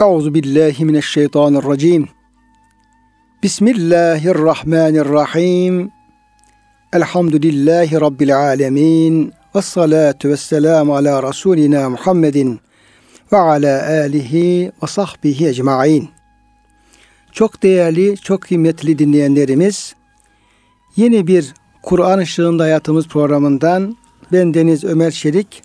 [0.00, 2.08] Euzu billahi mineşşeytanirracim.
[3.42, 5.90] Bismillahirrahmanirrahim.
[6.92, 9.32] Elhamdülillahi rabbil alamin.
[9.54, 12.60] Ves salatu vesselamu ala rasulina Muhammedin
[13.32, 16.08] ve ala alihi ve sahbihi ecmaîn.
[17.32, 19.94] Çok değerli, çok kıymetli dinleyenlerimiz,
[20.96, 23.96] yeni bir Kur'an ışığında hayatımız programından
[24.32, 25.62] ben Deniz Ömer Şerik,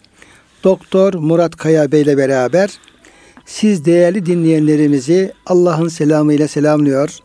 [0.64, 2.80] Doktor Murat Kaya Bey ile beraber
[3.52, 7.18] siz değerli dinleyenlerimizi Allah'ın selamıyla selamlıyor.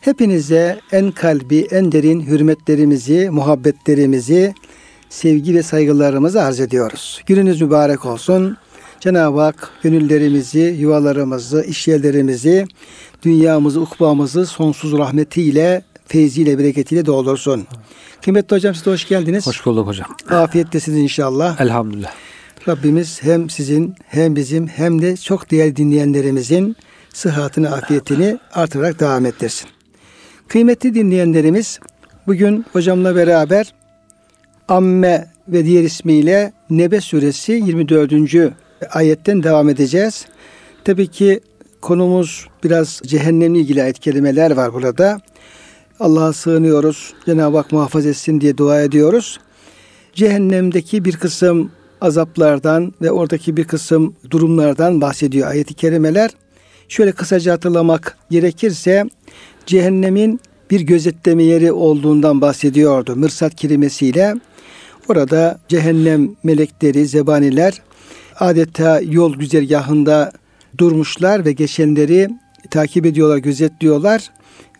[0.00, 4.54] Hepinize en kalbi, en derin hürmetlerimizi, muhabbetlerimizi,
[5.08, 7.22] sevgi ve saygılarımızı arz ediyoruz.
[7.26, 8.56] Gününüz mübarek olsun.
[9.00, 12.66] Cenab-ı Hak gönüllerimizi, yuvalarımızı, işyerlerimizi,
[13.22, 17.66] dünyamızı, ukbamızı sonsuz rahmetiyle, feyziyle, bereketiyle doldursun.
[18.22, 19.46] Kıymetli hocam siz de hoş geldiniz.
[19.46, 20.08] Hoş bulduk hocam.
[20.30, 21.60] Afiyettesiniz inşallah.
[21.60, 22.12] Elhamdülillah.
[22.68, 26.76] Rabbimiz hem sizin hem bizim hem de çok değerli dinleyenlerimizin
[27.12, 29.68] sıhhatini, afiyetini artırarak devam ettirsin.
[30.48, 31.78] Kıymetli dinleyenlerimiz
[32.26, 33.74] bugün hocamla beraber
[34.68, 38.52] Amme ve diğer ismiyle Nebe suresi 24.
[38.90, 40.26] ayetten devam edeceğiz.
[40.84, 41.40] Tabii ki
[41.80, 45.20] konumuz biraz cehennemle ilgili ayet kelimeler var burada.
[46.00, 47.14] Allah'a sığınıyoruz.
[47.26, 49.40] Cenab-ı Hak muhafaza etsin diye dua ediyoruz.
[50.14, 56.30] Cehennemdeki bir kısım azaplardan ve oradaki bir kısım durumlardan bahsediyor ayet-i kerimeler.
[56.88, 59.04] Şöyle kısaca hatırlamak gerekirse
[59.66, 64.34] cehennemin bir gözetleme yeri olduğundan bahsediyordu mırsat kelimesiyle.
[65.08, 67.82] Orada cehennem melekleri, zebaniler
[68.40, 70.32] adeta yol güzergahında
[70.78, 72.28] durmuşlar ve geçenleri
[72.70, 74.30] takip ediyorlar, gözetliyorlar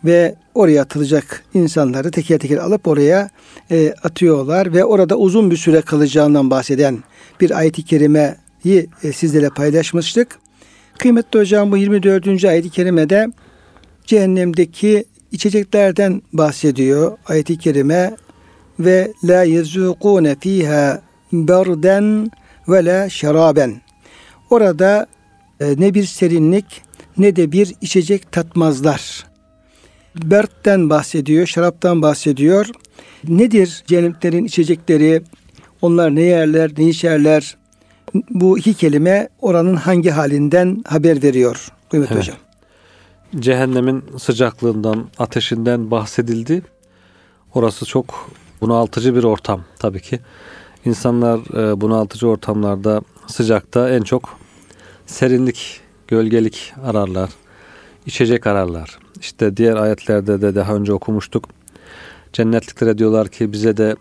[0.04, 3.30] ve oraya atılacak insanları teker teker alıp oraya
[3.70, 6.98] e, atıyorlar ve orada uzun bir süre kalacağından bahseden
[7.41, 10.38] bir ayet-i kerimeyi e, sizlerle paylaşmıştık.
[10.98, 12.44] Kıymetli hocam bu 24.
[12.44, 13.27] ayet-i kerimede
[14.06, 18.16] cehennemdeki içeceklerden bahsediyor ayet-i kerime
[18.78, 22.31] ve la yezukune fiha berden
[22.69, 23.81] ve la şeraben.
[24.50, 25.06] Orada
[25.60, 26.82] e, ne bir serinlik
[27.19, 29.34] ne de bir içecek tatmazlar.
[30.16, 32.66] Bert'ten bahsediyor, şaraptan bahsediyor.
[33.28, 35.22] Nedir cennetlerin içecekleri?
[35.82, 37.56] Onlar ne yerler, ne içerler?
[38.30, 42.22] Bu iki kelime oranın hangi halinden haber veriyor Kıymet evet.
[42.22, 42.36] Hocam.
[43.38, 46.62] Cehennemin sıcaklığından, ateşinden bahsedildi.
[47.54, 48.30] Orası çok
[48.60, 50.20] bunaltıcı bir ortam tabii ki.
[50.84, 54.38] İnsanlar e, bunaltıcı ortamlarda sıcakta en çok
[55.06, 57.30] serinlik, gölgelik ararlar.
[58.06, 58.98] içecek ararlar.
[59.20, 61.48] İşte diğer ayetlerde de daha önce okumuştuk.
[62.32, 63.97] Cennetliklere diyorlar ki bize de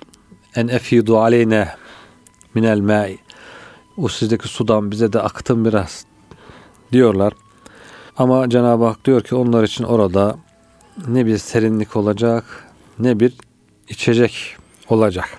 [0.55, 1.69] en efidu aleyne
[2.53, 3.17] minel ma'i
[3.97, 6.05] o sizdeki sudan bize de akıtın biraz
[6.91, 7.33] diyorlar.
[8.17, 10.35] Ama Cenab-ı Hak diyor ki onlar için orada
[11.07, 12.43] ne bir serinlik olacak
[12.99, 13.33] ne bir
[13.89, 14.55] içecek
[14.89, 15.29] olacak.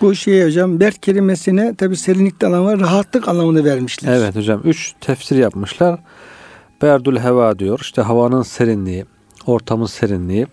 [0.00, 4.16] Bu şey hocam bert kelimesine tabi serinlik anlamı rahatlık anlamını vermişler.
[4.16, 6.00] Evet hocam üç tefsir yapmışlar.
[6.82, 9.04] Berdül heva diyor işte havanın serinliği,
[9.46, 10.46] ortamın serinliği.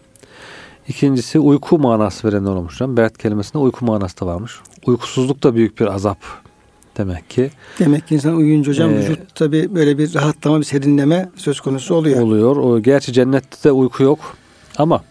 [0.87, 2.97] İkincisi uyku manası veren olmuş hocam.
[2.97, 4.59] Bert kelimesinde uyku manası da varmış.
[4.85, 6.17] Uykusuzluk da büyük bir azap
[6.97, 7.51] demek ki.
[7.79, 11.95] Demek ki insan uyuyunca hocam ee, vücut tabi böyle bir rahatlama, bir serinleme söz konusu
[11.95, 12.21] oluyor.
[12.21, 12.55] Oluyor.
[12.55, 14.19] O, gerçi cennette de uyku yok
[14.77, 15.03] ama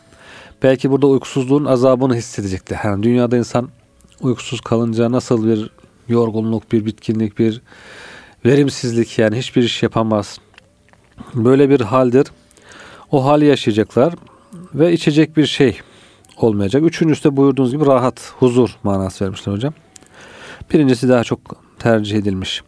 [0.62, 2.80] belki burada uykusuzluğun azabını hissedecekler.
[2.84, 3.68] Yani dünyada insan
[4.20, 5.70] uykusuz kalınca nasıl bir
[6.08, 7.62] yorgunluk, bir bitkinlik, bir
[8.44, 10.38] verimsizlik yani hiçbir iş yapamaz.
[11.34, 12.26] Böyle bir haldir.
[13.12, 14.14] O hali yaşayacaklar
[14.74, 15.80] ve içecek bir şey
[16.36, 16.82] olmayacak.
[16.82, 19.74] Üçüncüsü de buyurduğunuz gibi rahat, huzur manası vermişler hocam.
[20.72, 21.40] Birincisi daha çok
[21.78, 22.62] tercih edilmiş.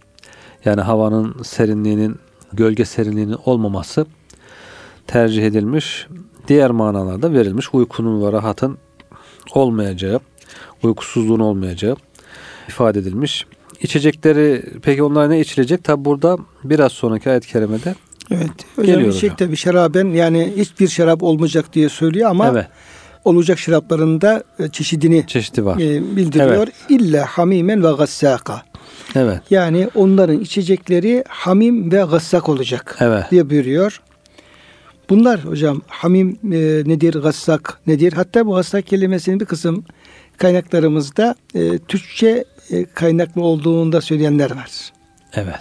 [0.65, 2.17] Yani havanın serinliğinin,
[2.53, 4.07] gölge serinliğinin olmaması
[5.07, 6.07] tercih edilmiş.
[6.49, 7.75] Diğer manalarda verilmiş.
[7.75, 8.79] Uykunun ve rahatın
[9.55, 10.21] olmayacağı,
[10.83, 11.97] uykusuzluğun olmayacağı
[12.69, 13.47] ifade edilmiş.
[13.81, 15.85] İçecekleri peki onlar ne içilecek?
[15.85, 17.95] Tabi burada biraz sonraki ayet-i kerimede
[18.31, 18.51] Evet.
[18.77, 22.67] Hocam içecek tabi şaraben yani hiçbir şarap olmayacak diye söylüyor ama evet.
[23.25, 25.77] olacak şarapların da e, çeşidini çeşidi var.
[25.77, 26.57] E, bildiriyor.
[26.57, 26.75] Evet.
[26.89, 28.63] İlla hamimen ve gassaka.
[29.15, 29.41] Evet.
[29.51, 33.25] Yani onların içecekleri hamim ve gassak olacak evet.
[33.31, 34.01] diye buyuruyor.
[35.11, 38.13] Bunlar hocam hamim e, nedir, gassak nedir?
[38.13, 39.85] Hatta bu gassak kelimesinin bir kısım
[40.37, 44.71] kaynaklarımızda e, Türkçe e, kaynaklı olduğunda söyleyenler var.
[45.35, 45.59] Evet.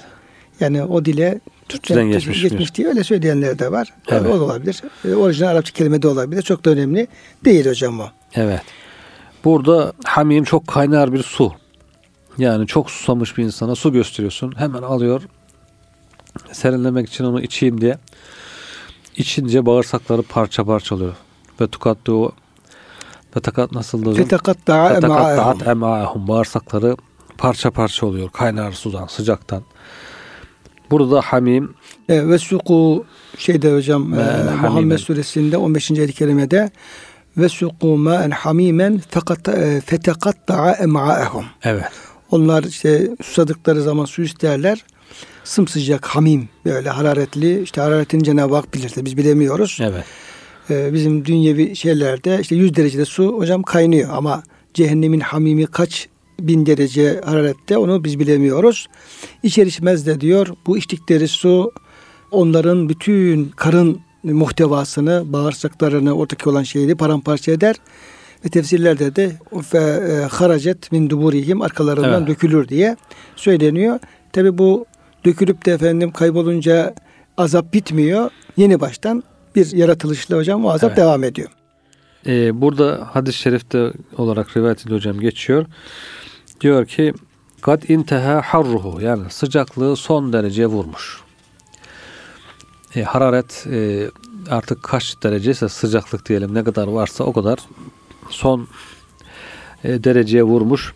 [0.60, 1.40] Yani o dile
[1.70, 2.42] Türkçeden geçmiş.
[2.42, 3.94] Geçmiş diye öyle söyleyenler de var.
[4.08, 4.32] Evet.
[4.32, 4.84] O da olabilir.
[5.06, 6.42] E, orijinal Arapça kelime de olabilir.
[6.42, 7.08] Çok da önemli
[7.46, 8.08] değil hocam o.
[8.34, 8.62] Evet.
[9.46, 11.54] Burada hamim çok kaynar bir su.
[12.38, 14.54] Yani çok susamış bir insana su gösteriyorsun.
[14.58, 15.22] Hemen alıyor.
[16.52, 17.98] serinlemek için onu içeyim diye
[19.18, 21.16] içince bağırsakları parça parça oluyor.
[21.62, 22.32] Ve tukattu
[23.36, 24.24] ve takat nasıldı hocam?
[24.24, 24.92] Fetekatta'a
[25.72, 26.28] em'a'ehum.
[26.28, 26.98] Bağırsakları
[27.38, 28.30] parça parça oluyor.
[28.30, 29.64] Kaynar sudan, sıcaktan.
[30.92, 31.74] Burada hamim
[32.10, 33.06] E, Ve suku
[33.38, 34.18] şeyde hocam e.
[34.62, 35.92] Muhammed suresinde 15.
[35.92, 36.70] ayet-i kerimede
[37.38, 41.46] ve suku ma'en hamimen fakat e, fetekatta'a em'a'ehum.
[41.64, 41.86] evet.
[42.32, 44.84] Onlar işte susadıkları zaman su isterler.
[45.44, 47.62] Sımsıcak, hamim, böyle hararetli.
[47.62, 49.78] işte hararetini Cenab-ı Hak bilir de biz bilemiyoruz.
[49.82, 50.04] Evet.
[50.70, 54.44] Ee, bizim dünyevi şeylerde işte 100 derecede su hocam kaynıyor ama
[54.74, 56.08] cehennemin hamimi kaç
[56.48, 58.88] bin derece hararette onu biz bilemiyoruz.
[59.44, 61.72] İçer içmez de diyor bu içtikleri su
[62.32, 67.76] onların bütün karın muhtevasını, bağırsaklarını, oradaki olan şeyi paramparça eder.
[68.46, 69.32] Ve tefsirlerde de
[69.74, 72.28] ve e, haracet min duburihim arkalarından Evet.
[72.28, 72.98] dökülür diye
[73.36, 74.00] söyleniyor.
[74.34, 74.86] Tabi bu
[75.26, 76.94] dökülüp de efendim kaybolunca
[77.38, 78.30] azap bitmiyor.
[78.58, 79.24] Yeni baştan
[79.56, 80.98] bir yaratılışla hocam o azap Evet.
[80.98, 81.50] devam ediyor.
[82.28, 85.66] Ee, burada hadis-i şerifte olarak rivayet ediyor hocam geçiyor.
[86.62, 87.14] Diyor ki
[87.62, 91.22] kad inteha harruhu yani sıcaklığı son dereceye vurmuş.
[92.96, 94.10] E, hararet e,
[94.50, 97.60] artık kaç dereceyse sıcaklık diyelim ne kadar varsa o kadar
[98.30, 98.68] son
[99.84, 100.94] e, dereceye vurmuş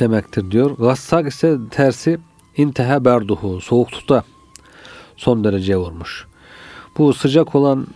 [0.00, 0.70] demektir diyor.
[0.78, 2.18] Gassak ise tersi
[2.56, 4.24] inteha berduhu soğuklukta
[5.16, 6.26] son dereceye vurmuş.
[6.98, 7.86] Bu sıcak olan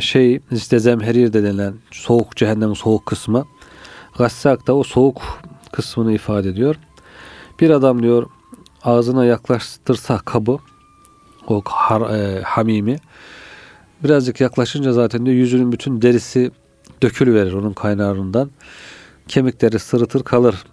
[0.00, 3.44] şey işte zemherir de denilen soğuk cehennemin soğuk kısmı.
[4.18, 5.22] Gassak da o soğuk
[5.72, 6.76] kısmını ifade ediyor.
[7.60, 8.26] Bir adam diyor
[8.84, 10.58] ağzına yaklaştırsa kabı
[11.48, 12.96] o har, e, hamimi
[14.04, 16.50] birazcık yaklaşınca zaten diyor yüzünün bütün derisi
[17.02, 18.50] dökülüverir onun kaynağından.
[19.28, 20.64] Kemikleri sırıtır kalır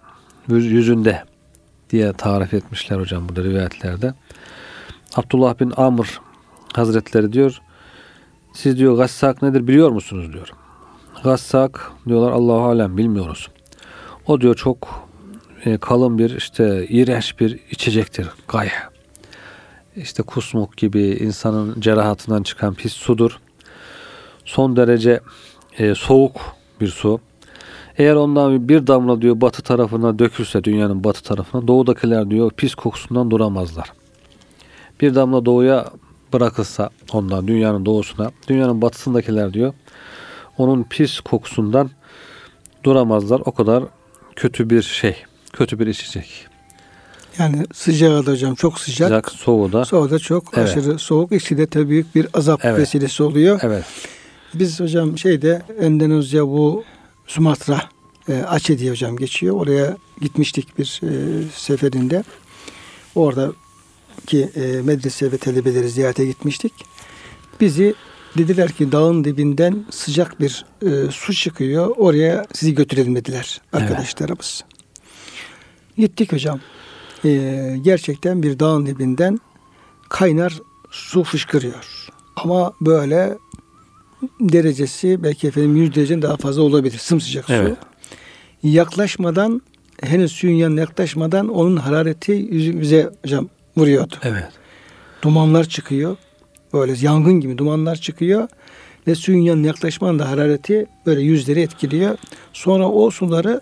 [0.48, 1.24] yüz- yüzünde
[1.90, 4.14] diye tarif etmişler hocam burada rivayetlerde.
[5.16, 6.20] Abdullah bin Amr
[6.72, 7.60] Hazretleri diyor
[8.52, 10.48] siz diyor gassak nedir biliyor musunuz diyor.
[11.24, 13.48] Gassak diyorlar Allahu alem bilmiyoruz.
[14.26, 15.08] O diyor çok
[15.64, 18.28] e, kalın bir işte iğrenç bir içecektir.
[18.48, 18.70] Gayh.
[19.96, 23.38] İşte kusmuk gibi insanın cerahatından çıkan pis sudur.
[24.44, 25.20] Son derece
[25.78, 26.40] e, soğuk
[26.80, 27.20] bir su.
[27.98, 33.30] Eğer ondan bir damla diyor batı tarafına dökülse dünyanın batı tarafına doğudakiler diyor pis kokusundan
[33.30, 33.92] duramazlar.
[35.00, 35.86] Bir damla doğuya
[36.32, 39.74] bırakılsa ondan dünyanın doğusuna dünyanın batısındakiler diyor
[40.58, 41.90] onun pis kokusundan
[42.84, 43.42] duramazlar.
[43.44, 43.84] O kadar
[44.36, 45.16] kötü bir şey.
[45.52, 46.46] Kötü bir içecek.
[47.38, 49.08] Yani sıcağı da hocam çok sıcak.
[49.08, 49.84] Sıcak, soğuğu da.
[49.84, 50.68] Soğuğu da çok Evet.
[50.68, 51.32] aşırı soğuk.
[51.32, 52.78] İkisi de tabii büyük bir azap Evet.
[52.78, 53.60] vesilesi oluyor.
[53.62, 53.84] Evet.
[54.54, 56.84] Biz hocam şeyde Endonezya bu
[57.26, 57.88] Sumatra
[58.28, 59.56] e, Aceh diye hocam geçiyor.
[59.56, 62.24] Oraya gitmiştik bir e, seferinde.
[63.14, 66.72] Oradaki e, medrese ve talebeleri ziyarete gitmiştik.
[67.60, 67.94] Bizi
[68.38, 71.94] dediler ki dağın dibinden sıcak bir e, su çıkıyor.
[71.96, 74.64] Oraya sizi götürelim dediler arkadaşlarımız.
[75.98, 76.60] Gittik hocam.
[77.24, 77.30] E,
[77.82, 79.40] gerçekten bir dağın dibinden
[80.08, 80.60] kaynar
[80.90, 82.08] su fışkırıyor.
[82.36, 83.38] Ama böyle
[84.40, 86.98] derecesi belki efendim 100 derecenin daha fazla olabilir.
[86.98, 87.52] Sımsıcak su.
[87.52, 87.76] Evet.
[88.62, 89.62] Yaklaşmadan
[90.02, 94.14] henüz suyun yanına yaklaşmadan onun harareti yüzümüze hocam vuruyordu.
[94.22, 94.48] Evet.
[95.22, 96.16] Dumanlar çıkıyor.
[96.80, 98.48] Böyle yangın gibi dumanlar çıkıyor.
[99.06, 102.18] Ve suyun yanına yaklaşmanın da harareti böyle yüzleri etkiliyor.
[102.52, 103.60] Sonra o suları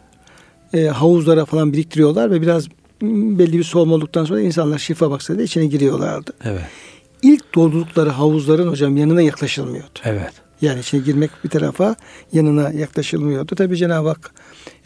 [0.75, 2.68] e, havuzlara falan biriktiriyorlar ve biraz
[3.00, 6.33] mm, belli bir soğuma olduktan sonra insanlar şifa baksa da içine giriyorlardı.
[6.44, 6.62] Evet.
[7.23, 9.99] İlk doldurdukları havuzların hocam yanına yaklaşılmıyordu.
[10.04, 10.33] Evet.
[10.61, 11.97] Yani içine girmek bir tarafa
[12.33, 13.54] yanına yaklaşılmıyordu.
[13.54, 14.35] Tabi Cenab-ı Hak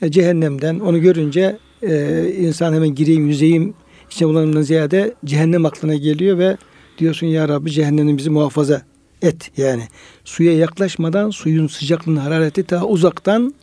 [0.03, 3.75] e, cehennemden onu görünce e, insan hemen gireyim yüzeyim
[4.11, 6.57] içine bulanımdan ziyade cehennem aklına geliyor ve
[6.99, 8.83] diyorsun ya Rabbi cehennemden bizi muhafaza
[9.23, 9.51] et.
[9.57, 9.83] Yani
[10.25, 13.55] suya yaklaşmadan suyun sıcaklığının harareti ta uzaktan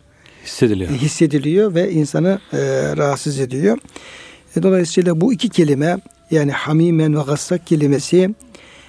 [0.44, 0.90] Hissediliyor.
[0.90, 2.58] hissediliyor ve insanı e,
[2.96, 3.78] rahatsız ediyor.
[4.56, 5.98] E, dolayısıyla bu iki kelime
[6.30, 8.34] yani hamimen ve gassak kelimesi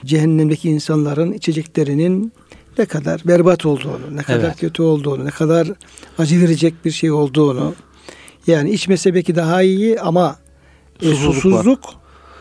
[0.05, 2.33] cehennemdeki insanların içeceklerinin
[2.79, 4.59] ne kadar berbat olduğunu, ne kadar Evet.
[4.59, 5.67] kötü olduğunu, ne kadar
[6.17, 7.73] acı verecek bir şey olduğunu
[8.47, 10.35] yani içmese belki daha iyi ama
[11.01, 11.95] e, Susuzluk var.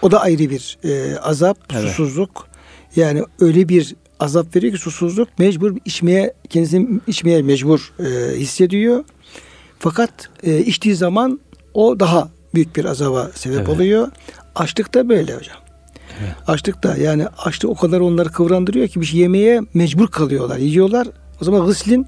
[0.07, 1.83] O da ayrı bir e, azap, Evet.
[1.83, 2.49] susuzluk.
[2.97, 9.05] Yani öyle bir azap veriyor ki susuzluk mecbur içmeye kendisini içmeye mecbur e, hissediyor.
[9.79, 10.11] Fakat
[10.43, 11.41] e, içtiği zaman
[11.75, 13.69] o daha büyük bir azaba sebep Evet.
[13.69, 14.09] oluyor.
[14.55, 15.57] Açlık da böyle hocam.
[16.21, 16.35] Evet.
[16.47, 20.57] Açlık da yani açlık o kadar onları kıvrandırıyor ki bir şey yemeye mecbur kalıyorlar.
[20.59, 21.09] Yiyorlar.
[21.41, 22.07] O zaman gıslin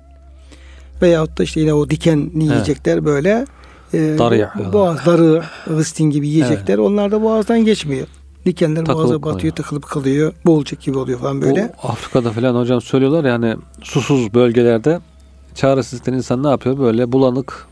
[1.02, 2.43] veyahut da işte yine o dikenli Evet.
[2.50, 3.47] yiyecekler böyle
[3.95, 6.78] e, Darı boğazları gıslin gibi yiyecekler.
[6.78, 8.07] Onlar da boğazdan geçmiyor.
[8.47, 10.33] Dikenler Takılıp boğaza batıyor, takılıp kalıyor.
[10.47, 11.73] Boğulacak gibi oluyor falan böyle.
[11.83, 15.00] Bu Afrika'da falan hocam söylüyorlar yani susuz bölgelerde
[15.54, 16.78] çaresizlikten insan ne yapıyor?
[16.78, 17.66] Böyle bulanık,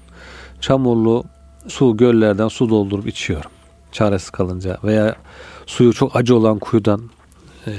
[0.61, 1.25] çamurlu
[1.69, 3.45] su göllerden su doldurup içiyor.
[3.93, 5.17] Çaresiz kalınca veya
[5.67, 7.01] suyu çok acı olan kuyudan
[7.67, 7.73] e,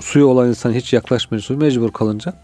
[0.00, 2.34] suyu olan insan hiç yaklaşmıyor suyu mecbur kalınca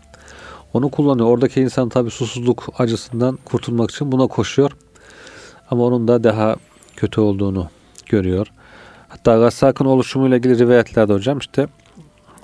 [0.74, 1.28] onu kullanıyor.
[1.28, 4.70] Oradaki insan tabi susuzluk acısından kurtulmak için buna koşuyor.
[5.70, 6.56] Ama onun da daha
[6.96, 7.68] kötü olduğunu
[8.06, 8.46] görüyor.
[9.08, 11.68] Hatta Gassak'ın oluşumuyla ilgili rivayetlerde hocam işte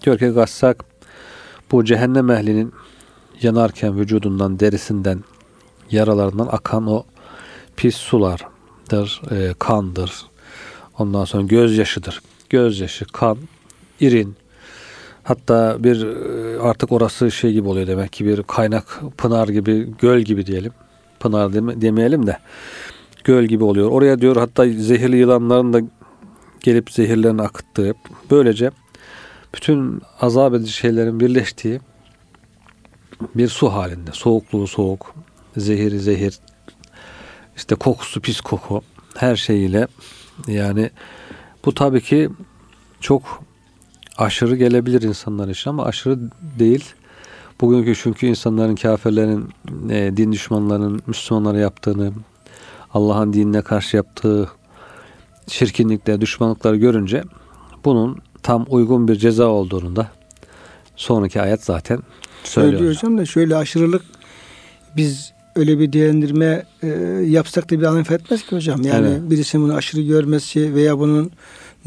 [0.03, 0.85] diyor ki Gassak
[1.73, 2.73] bu cehennem ehlinin
[3.43, 5.25] yanarken vücudundan, derisinden,
[5.91, 7.05] yaralarından akan o
[7.77, 10.13] pis sulardır, e, kandır.
[10.99, 12.23] Ondan sonra gözyaşıdır.
[12.51, 13.39] Gözyaşı, kan,
[14.01, 14.37] irin.
[15.23, 20.21] Hatta bir e, artık orası şey gibi oluyor demek ki bir kaynak, pınar gibi, göl
[20.21, 20.73] gibi diyelim.
[21.21, 22.39] Pınar deme, demeyelim de
[23.27, 23.91] göl gibi oluyor.
[23.91, 25.81] Oraya diyor hatta zehirli yılanların da
[26.61, 27.95] gelip zehirlerini akıttığı
[28.31, 28.71] böylece
[29.55, 31.81] bütün azap edici şeylerin birleştiği
[33.35, 34.11] bir su halinde.
[34.13, 35.15] Soğukluğu soğuk,
[35.57, 36.39] zehiri zehir,
[37.57, 38.83] işte kokusu pis koku
[39.17, 39.87] her şeyiyle
[40.47, 40.91] yani
[41.65, 42.29] bu tabii ki
[43.01, 43.43] çok
[44.19, 46.19] aşırı gelebilir insanlar için ama aşırı
[46.59, 46.85] değil.
[47.61, 49.49] Bugünkü çünkü insanların kafirlerin,
[49.91, 52.13] e, din düşmanlarının Müslümanlara yaptığını,
[52.97, 54.49] Allah'ın dinine karşı yaptığı
[55.47, 57.23] çirkinlikler, düşmanlıkları görünce
[57.85, 60.11] bunun tam uygun bir ceza olduğunu da
[60.97, 61.99] sonraki ayet zaten
[62.45, 62.79] söylüyor.
[62.79, 64.03] Söylüyor hocam da şöyle aşırılık
[64.97, 66.89] biz öyle bir değerlendirme e,
[67.27, 68.83] yapsak da bir anlam ifade etmez ki hocam.
[68.83, 69.31] Yani Evet.
[69.31, 71.31] birisinin bunu aşırı görmesi veya bunun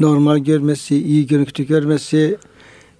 [0.00, 2.38] normal görmesi, iyi görüntü görmesi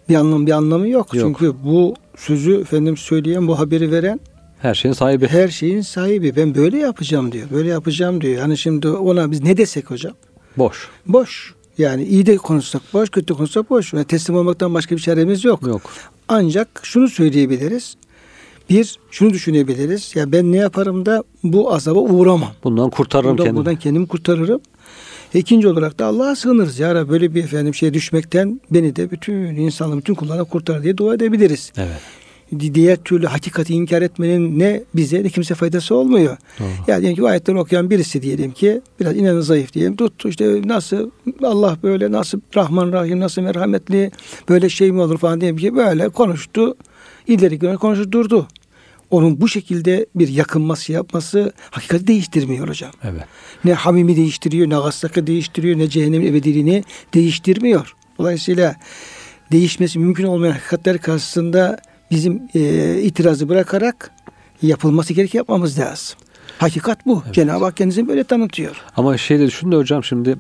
[0.09, 1.15] bir anlam bir anlamı yok.
[1.15, 1.27] Yok.
[1.27, 4.21] Çünkü bu sözü efendim söyleyen, bu haberi veren
[4.63, 5.29] Her şeyin sahibi.
[5.29, 6.37] her şeyin sahibi.
[6.37, 7.47] Ben böyle yapacağım diyor.
[7.51, 8.41] Böyle yapacağım diyor.
[8.41, 10.13] Hani şimdi ona biz ne desek hocam?
[10.59, 10.89] Boş.
[11.07, 11.55] Boş.
[11.79, 13.93] Yani iyi de konuşsak boş, kötü de konuşsak boş.
[13.93, 15.67] Yani teslim olmaktan başka bir çaremiz yok.
[15.67, 15.83] Yok.
[16.29, 17.97] Ancak şunu söyleyebiliriz.
[18.71, 20.17] Bir, şunu düşünebiliriz.
[20.17, 22.51] Ya ben ne yaparım da bu azaba uğramam.
[22.65, 23.59] Bundan kurtarırım Buradan, kendimi.
[23.65, 24.61] buradan kendimi kurtarırım.
[25.35, 26.79] İkinci olarak da Allah'a sığınırız.
[26.79, 30.97] Ya Rabbi böyle bir efendim şey düşmekten beni de bütün insanlığı, bütün kullarına kurtar diye
[30.97, 31.73] dua edebiliriz.
[31.77, 32.01] Evet.
[32.61, 36.37] Di- Diğer türlü hakikati inkar etmenin ne bize ne kimse faydası olmuyor.
[36.61, 36.69] Doğru.
[36.87, 39.97] Yani diyelim ki bu ayetleri okuyan birisi diyelim ki biraz inanı zayıf diyelim.
[39.97, 41.11] Tuttu işte nasıl
[41.43, 44.11] Allah böyle nasıl Rahman Rahim nasıl merhametli
[44.49, 46.77] böyle şey mi olur falan diyelim ki böyle konuştu.
[47.27, 48.49] ileri göre konuştu durdu.
[49.11, 52.91] Onun bu şekilde bir yakınması yapması hakikati değiştirmiyor hocam.
[53.05, 53.23] Evet.
[53.65, 57.95] Ne Hamim'i değiştiriyor, ne Gassak'ı değiştiriyor, ne cehennemin ebediliğini değiştirmiyor.
[58.19, 58.77] Dolayısıyla
[59.53, 61.79] değişmesi mümkün olmayan hakikatler karşısında
[62.11, 64.11] bizim e, itirazı bırakarak
[64.63, 66.19] yapılması gereken yapmamız lazım.
[66.59, 67.23] Hakikat bu.
[67.33, 68.77] Cenab-ı Hak kendisini böyle tanıtıyor.
[68.97, 70.37] Ama şey de düşün de hocam şimdi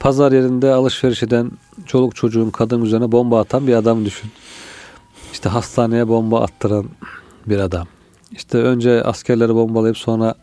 [0.00, 1.50] pazar yerinde alışveriş eden
[1.86, 4.30] çoluk çocuğun kadın üzerine bomba atan bir adam düşün.
[5.32, 6.86] İşte hastaneye bomba attıran
[7.46, 7.86] bir adam.
[8.32, 10.34] İşte önce askerleri bombalayıp sonra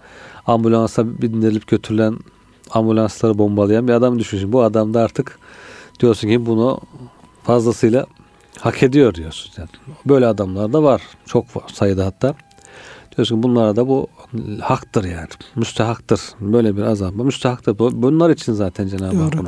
[0.45, 2.17] ambulansa bindirilip götürülen
[2.71, 4.37] ambulansları bombalayan bir adam düşün.
[4.37, 5.39] Şimdi bu adam da artık
[5.99, 6.79] diyorsun ki bunu
[7.43, 8.05] fazlasıyla
[8.59, 9.51] hak ediyor diyorsun.
[9.57, 9.69] Yani
[10.05, 11.01] böyle adamlar da var.
[11.25, 12.35] Çok var sayıda hatta.
[13.17, 14.07] Diyorsun ki bunlara da bu
[14.61, 15.27] haktır yani.
[15.55, 16.21] Müstehaktır.
[16.39, 17.13] Böyle bir azap.
[17.15, 17.79] Müstehaktır.
[17.79, 19.47] Bu- Bunlar için zaten Cenab-ı Hak bunu.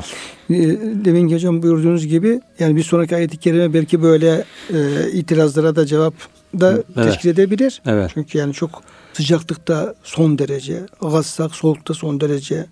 [1.06, 4.44] Demin hocam buyurduğunuz gibi yani bir sonraki ayet-i kerime belki böyle
[4.74, 6.14] e, itirazlara da cevap
[6.60, 6.86] da Evet.
[6.96, 7.82] teşkil edebilir.
[7.86, 8.12] Evet.
[8.14, 8.82] Çünkü yani çok
[9.14, 12.66] sıcaklıkta son derece, gazsak soğukta son derece,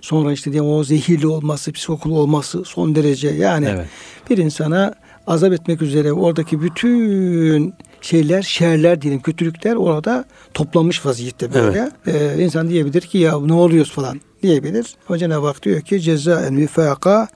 [0.00, 3.28] sonra işte diyelim o zehirli olması, psikokul olması son derece.
[3.28, 3.86] Yani Evet.
[4.30, 4.94] bir insana
[5.28, 11.90] azap etmek üzere oradaki bütün şeyler, şerler diyelim, kötülükler orada toplanmış vaziyette böyle.
[12.06, 14.94] Ee, insan diyebilir ki ya ne oluyoruz falan diyebilir.
[15.08, 17.28] Ama Cenab-ı Hak diyor ki cezaen vifaka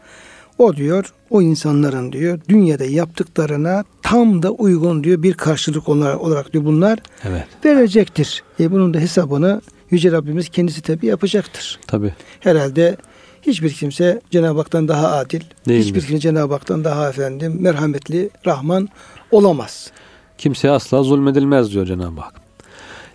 [0.59, 6.53] o diyor o insanların diyor dünyada yaptıklarına tam da uygun diyor bir karşılık onlar olarak
[6.53, 7.45] diyor bunlar Evet.
[7.65, 8.43] verecektir.
[8.61, 11.81] E bunun da hesabını Yüce Rabbimiz kendisi tabi yapacaktır.
[11.87, 12.15] Tabii.
[12.41, 12.97] Herhalde
[13.43, 16.07] hiçbir kimse Cenab-ı Hak'tan daha adil, Değil hiçbir mi?
[16.07, 18.89] kimse Cenab-ı Hak'tan daha efendim merhametli, rahman
[19.31, 19.91] olamaz.
[20.39, 22.35] Kimseye asla zulmedilmez diyor Cenab-ı Hak.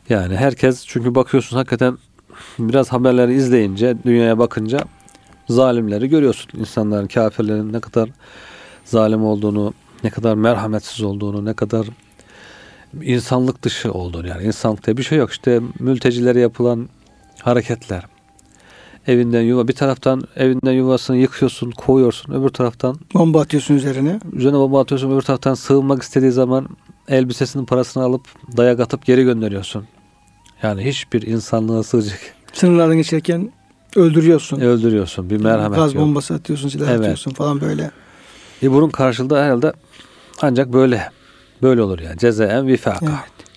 [0.09, 1.97] Yani herkes çünkü bakıyorsun hakikaten
[2.59, 4.79] biraz haberleri izleyince, dünyaya bakınca
[5.49, 6.59] zalimleri görüyorsun.
[6.59, 8.09] İnsanların, kafirlerin ne kadar
[8.85, 11.87] zalim olduğunu, ne kadar merhametsiz olduğunu, ne kadar
[13.01, 15.31] insanlık dışı olduğunu yani insanlıkta bir şey yok.
[15.31, 16.89] İşte mültecilere yapılan
[17.41, 18.03] hareketler.
[19.07, 22.33] Evinden yuva bir taraftan evinden yuvasını yıkıyorsun, kovuyorsun.
[22.33, 24.19] Öbür taraftan Bomba atıyorsun üzerine.
[24.33, 26.67] Üzerine bomba atıyorsun öbür taraftan sığınmak istediği zaman
[27.07, 28.21] elbisesinin parasını alıp
[28.57, 29.85] dayak atıp geri gönderiyorsun.
[30.63, 32.19] Yani hiçbir insanlığa sığacak.
[32.53, 33.51] Sınırlardan geçerken
[33.95, 34.59] öldürüyorsun.
[34.59, 35.29] öldürüyorsun.
[35.29, 36.03] Bir merhamet Gaz yok.
[36.03, 36.99] bombası atıyorsun, silah Evet.
[36.99, 37.91] atıyorsun falan böyle.
[38.63, 39.73] E bunun karşılığı herhalde
[40.41, 41.09] ancak böyle.
[41.61, 42.17] Böyle olur yani.
[42.17, 43.05] Cezaen vifaka.
[43.05, 43.47] Evet.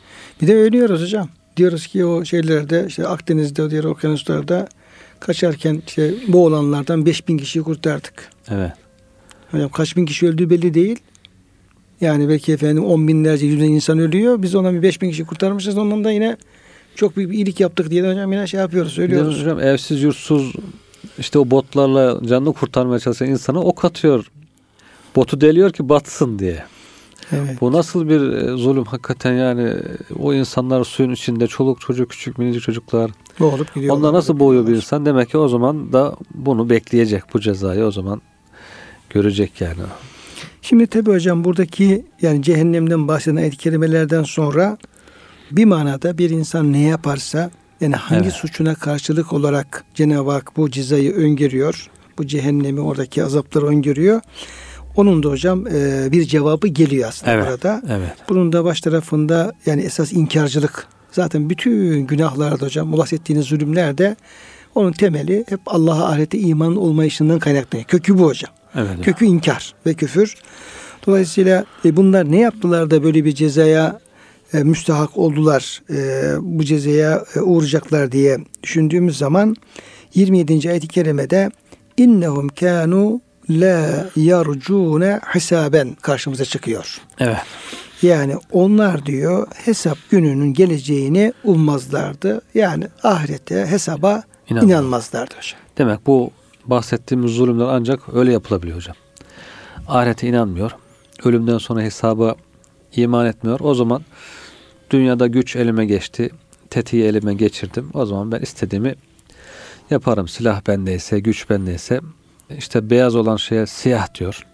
[0.42, 1.28] Bir de ölüyoruz hocam.
[1.56, 4.68] Diyoruz ki o şeylerde işte Akdeniz'de diğer okyanuslarda
[5.20, 8.30] kaçarken işte boğulanlardan 5000 kişiyi kurtardık.
[8.50, 8.72] Evet.
[9.50, 10.98] Hocam kaç bin kişi öldüğü belli değil.
[12.00, 14.42] Yani belki efendim on binlerce, yüz insan ölüyor.
[14.42, 15.78] Biz ondan bir beş bin kişi kurtarmışız.
[15.78, 16.36] Ondan da yine
[16.94, 19.40] çok büyük bir iyilik yaptık diye de hocam yine şey yapıyoruz, Bir söylüyoruz.
[19.40, 20.52] hocam evsiz yurtsuz
[21.18, 24.30] işte o botlarla canını kurtarmaya çalışan insana ok atıyor.
[25.16, 26.64] Botu deliyor ki batsın diye.
[27.32, 27.60] Evet.
[27.60, 29.74] Bu nasıl bir e, zulüm hakikaten yani
[30.18, 33.10] o insanlar suyun içinde çoluk çocuk küçük minicik çocuklar
[33.40, 33.96] Boğulup gidiyor.
[33.96, 37.90] onlar nasıl boğuyor bir insan demek ki o zaman da bunu bekleyecek bu cezayı o
[37.90, 38.22] zaman
[39.10, 39.74] görecek yani.
[40.62, 44.78] Şimdi tabi hocam buradaki yani cehennemden bahseden ayet kelimelerden sonra
[45.50, 48.32] bir manada bir insan ne yaparsa yani hangi Evet.
[48.32, 51.90] suçuna karşılık olarak Cenab-ı Hak bu cezayı öngörüyor.
[52.18, 54.20] Bu cehennemi oradaki azapları öngörüyor.
[55.00, 57.46] Onun da hocam e, bir cevabı geliyor aslında Evet.
[57.50, 57.82] burada.
[57.88, 58.12] Evet.
[58.28, 60.86] Bunun da baş tarafında yani esas inkarcılık.
[61.12, 64.16] Zaten bütün günahlarda hocam bahsettiğiniz zulümlerde
[64.74, 67.88] onun temeli hep Allah'a ahirete iman olmayışından kaynaklanıyor.
[67.88, 68.50] Kökü bu hocam.
[68.74, 68.88] Evet.
[69.02, 70.34] Kökü inkar ve küfür.
[71.06, 74.00] Dolayısıyla e, bunlar ne yaptılar da böyle bir cezaya
[74.54, 79.56] e, müstahak oldular, e, bu cezaya e, uğrayacaklar diye düşündüğümüz zaman
[80.14, 80.70] 27.
[80.70, 81.50] ayet-i kerimede
[81.96, 87.00] innehum kanu la yarcune hisaben karşımıza çıkıyor.
[87.18, 87.36] Evet.
[88.02, 92.40] Yani onlar diyor hesap gününün geleceğini ummazlardı.
[92.54, 94.70] Yani ahirete hesaba İnanmaz.
[94.70, 95.60] inanmazlardı hocam.
[95.78, 96.30] Demek bu
[96.66, 98.96] bahsettiğimiz zulümler ancak öyle yapılabiliyor hocam.
[99.88, 100.70] Ahirete inanmıyor.
[101.24, 102.34] Ölümden sonra hesaba
[102.96, 103.60] iman etmiyor.
[103.60, 104.02] O zaman
[104.90, 106.30] dünyada güç elime geçti.
[106.70, 107.90] Tetiği elime geçirdim.
[107.94, 108.94] O zaman ben istediğimi
[109.90, 110.28] yaparım.
[110.28, 112.00] Silah bendeyse, güç bendeyse.
[112.58, 114.46] İşte beyaz olan şeye siyah diyor.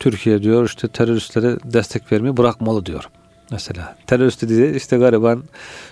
[0.00, 3.10] Türkiye diyor işte teröristlere destek vermeyi bırakmalı diyor.
[3.50, 5.42] Mesela terörist dediği işte gariban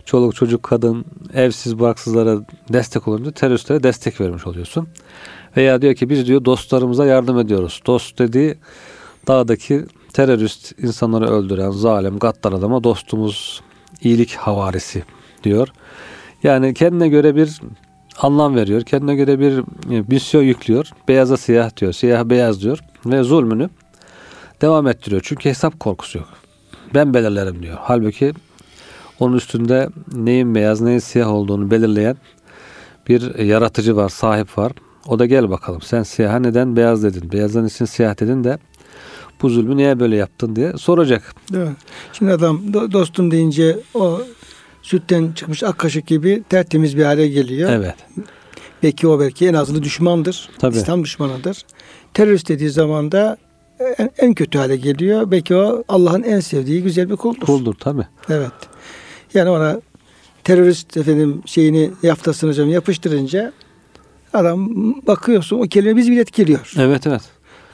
[0.04, 2.38] çoluk çocuk kadın evsiz barksızlara
[2.72, 4.88] destek olunca teröristlere destek vermiş oluyorsun.
[5.56, 7.82] Veya diyor ki biz diyor dostlarımıza yardım ediyoruz.
[7.86, 8.58] Dost dediği
[9.28, 13.62] dağdaki terörist insanları öldüren zalim gaddar adama dostumuz
[14.02, 15.04] iyilik havarisi
[15.44, 15.68] diyor.
[16.42, 17.60] Yani kendine göre bir
[18.18, 18.82] anlam veriyor.
[18.82, 19.58] Kendine göre bir
[19.96, 20.90] e, misyon yüklüyor.
[21.08, 21.92] Beyaza siyah diyor.
[21.92, 22.78] Siyah beyaz diyor.
[23.06, 23.70] Ve zulmünü
[24.60, 25.22] devam ettiriyor.
[25.24, 26.28] Çünkü hesap korkusu yok.
[26.94, 27.76] Ben belirlerim diyor.
[27.80, 28.32] Halbuki
[29.20, 32.16] onun üstünde neyin beyaz neyin siyah olduğunu belirleyen
[33.08, 34.72] bir yaratıcı var, sahip var.
[35.06, 38.58] O da gel bakalım sen siyaha neden beyaz dedin, beyazdan için siyah dedin de
[39.42, 41.34] bu zulmü niye böyle yaptın diye soracak.
[41.50, 41.58] Mi?
[42.12, 44.20] Şimdi adam do- dostum deyince o
[44.82, 47.70] sütten çıkmış ak kaşık gibi tertemiz bir hale geliyor.
[47.70, 47.94] Evet.
[48.82, 50.50] Belki o belki en azılı düşmandır.
[50.58, 50.76] Tabii.
[50.76, 51.64] İslam düşmanıdır.
[52.14, 53.36] Terörist dediği zaman da
[53.98, 55.30] en, en kötü hale geliyor.
[55.30, 57.46] Belki o Allah'ın en sevdiği güzel bir kuldur.
[57.46, 58.02] Kuldur tabi.
[58.28, 58.52] Evet.
[59.34, 59.80] Yani ona
[60.44, 63.52] terörist efendim şeyini yaftasını hocam yapıştırınca
[64.32, 64.70] adam
[65.06, 66.72] bakıyorsun o kelime biz bile etkiliyor.
[66.78, 67.22] Evet evet.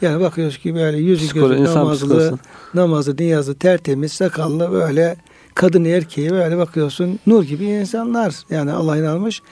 [0.03, 2.39] Yani bakıyoruz ki böyle yüzü gözü namazlı,
[2.75, 5.17] namazlı, niyazlı, tertemiz, sakallı böyle
[5.59, 8.35] kadın erkeği böyle bakıyorsun nur gibi insanlar.
[8.51, 9.43] Yani Allah'a inanmış.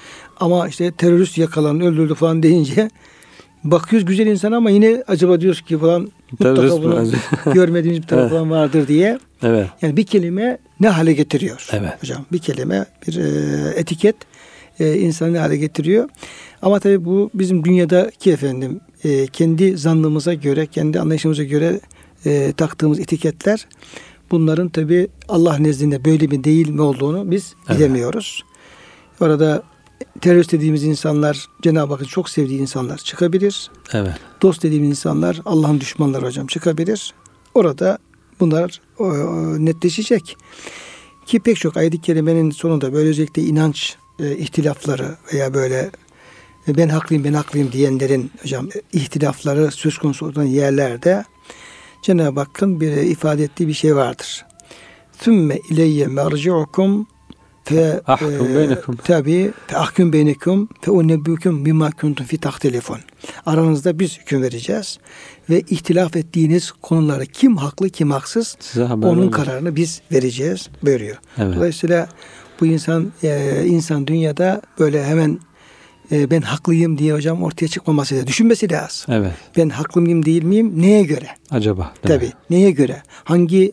[0.40, 2.90] Ama işte terörist yakalandı, öldürdü falan deyince
[3.64, 7.12] bakıyoruz güzel insan ama yine acaba diyoruz ki falan Terörist mutlaka mi?
[7.44, 8.32] bunun görmediğimiz bir tarafı Evet.
[8.32, 9.18] falan vardır diye.
[9.42, 9.66] Evet.
[9.82, 11.68] Yani bir kelime ne hale getiriyor?
[11.72, 12.02] Evet.
[12.02, 14.16] Hocam bir kelime, bir e, etiket
[14.80, 16.08] e, insanı ne hale getiriyor?
[16.62, 21.80] Ama tabii bu bizim dünyadaki efendim e, kendi zannımıza göre, kendi anlayışımıza göre
[22.26, 23.66] e, taktığımız etiketler
[24.30, 27.78] bunların tabii Allah nezdinde böyle mi değil mi olduğunu biz Evet.
[27.78, 28.44] bilemiyoruz.
[29.20, 29.62] Orada
[30.20, 33.70] terörist dediğimiz insanlar Cenab-ı Hakk'ın çok sevdiği insanlar çıkabilir.
[33.92, 34.14] Evet.
[34.42, 37.14] Dost dediğimiz insanlar Allah'ın düşmanları hocam çıkabilir.
[37.54, 37.98] Orada
[38.40, 40.36] bunlar o, o, netleşecek.
[41.26, 45.90] Ki pek çok ayet-i kerimenin sonunda böyle özellikle inanç e, ihtilafları veya böyle
[46.68, 51.24] e, ben haklıyım ben haklıyım diyenlerin hocam e, ihtilafları söz konusu olan yerlerde
[52.06, 54.46] Cenab-ı Hakk'ın bir ifade ettiği bir şey vardır.
[55.20, 57.06] Sümme ileyye merci'ukum
[57.64, 58.96] fe Ahkum beynekum.
[58.96, 62.98] tabi fe ahkum beynekum fe unebbukum bima kuntum fi tahtelefon.
[63.46, 64.98] Aranızda biz hüküm vereceğiz
[65.50, 69.34] ve ihtilaf ettiğiniz konuları kim haklı kim haksız onun olacak.
[69.34, 71.16] kararını biz vereceğiz buyuruyor.
[71.38, 71.56] Evet.
[71.56, 72.08] Dolayısıyla
[72.60, 75.38] bu insan e, insan dünyada böyle hemen
[76.12, 78.26] e, ben haklıyım diye hocam ortaya çıkmaması lazım.
[78.28, 79.14] Düşünmesi lazım.
[79.14, 79.32] Evet.
[79.56, 80.72] Ben haklı mıyım değil miyim?
[80.76, 81.26] Neye göre?
[81.50, 81.92] Acaba.
[82.04, 82.26] değil mi?
[82.26, 82.32] Tabii.
[82.50, 83.02] Neye göre?
[83.24, 83.72] Hangi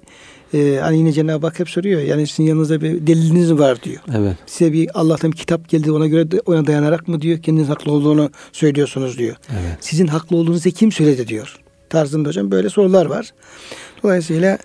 [0.53, 2.01] e, hani yine Cenab-ı Hak hep soruyor.
[2.01, 4.01] Yani sizin yanınızda bir deliliniz var diyor.
[4.17, 4.35] Evet.
[4.45, 8.31] Size bir Allah'tan bir kitap geldi ona göre ona dayanarak mı diyor kendiniz haklı olduğunu
[8.51, 9.35] söylüyorsunuz diyor.
[9.51, 9.77] Evet.
[9.79, 11.59] Sizin haklı olduğunuzu kim söyledi diyor.
[11.89, 13.33] Tarzında hocam böyle sorular var.
[14.03, 14.57] Dolayısıyla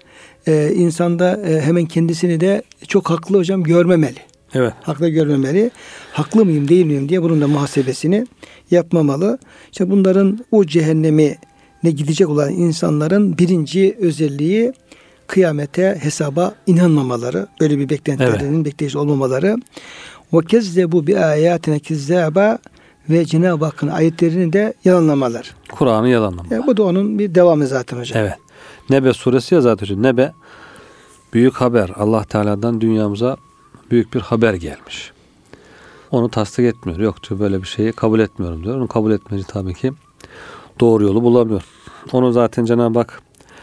[0.47, 4.19] e, insanda e, hemen kendisini de çok haklı hocam görmemeli.
[4.55, 4.73] Evet.
[4.83, 5.71] Haklı görmemeli.
[6.13, 8.27] Haklı mıyım değil miyim diye bunun da muhasebesini
[8.71, 9.39] yapmamalı.
[9.73, 11.37] İşte bunların o cehennemi
[11.83, 14.73] ne gidecek olan insanların birinci özelliği
[15.27, 17.47] kıyamete hesaba inanmamaları.
[17.61, 19.57] Böyle bir beklentilerinin bekleyiş olmamaları.
[20.33, 22.59] Ve kezzebu bi ayatine kizzaba
[23.11, 25.55] ve Cenab-ı Hakk'ın ayetlerini de yalanlamalar.
[25.73, 26.49] Kur'an'ı yalanlama.
[26.51, 28.23] Yani bu da onun bir devamı zaten hocam.
[28.23, 28.35] Evet.
[28.91, 30.03] Nebe suresi ya zaten hocam.
[30.03, 30.33] Nebe
[31.33, 31.91] büyük haber.
[31.97, 33.37] Allah Teala'dan dünyamıza
[33.91, 35.13] büyük bir haber gelmiş.
[36.11, 36.99] Onu tasdik etmiyor.
[36.99, 38.77] Yok diyor böyle bir şeyi kabul etmiyorum diyor.
[38.77, 39.93] Onu kabul etmeci tabii ki
[40.81, 41.63] doğru yolu bulamıyor.
[42.13, 43.23] Onu zaten Cenab-ı Hak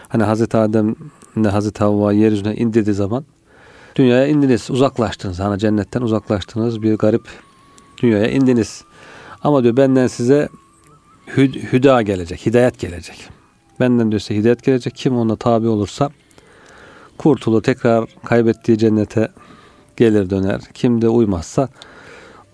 [0.09, 0.95] hani Hazreti Adem
[1.35, 3.25] ile Hazreti Havva yeryüzüne indirdiği zaman
[3.95, 5.39] dünyaya indiniz, uzaklaştınız.
[5.39, 7.27] Hani cennetten uzaklaştınız, bir garip
[8.01, 8.83] dünyaya indiniz.
[9.43, 10.49] Ama diyor benden size
[11.27, 13.29] hü- hüda gelecek, hidayet gelecek.
[13.79, 14.95] Benden diyor size hidayet gelecek.
[14.95, 16.09] Kim ona tabi olursa
[17.17, 19.31] kurtulur, tekrar kaybettiği cennete
[19.97, 20.61] gelir döner.
[20.73, 21.69] Kim de uymazsa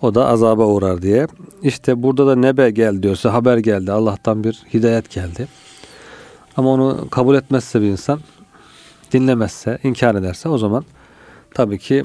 [0.02, 1.26] o da azaba uğrar diye.
[1.62, 3.92] İşte burada da nebe gel diyorsa haber geldi.
[3.92, 5.48] Allah'tan bir hidayet geldi.
[6.56, 8.20] Ama onu kabul etmezse bir insan
[9.12, 10.84] dinlemezse, inkar ederse o zaman
[11.54, 12.04] tabii ki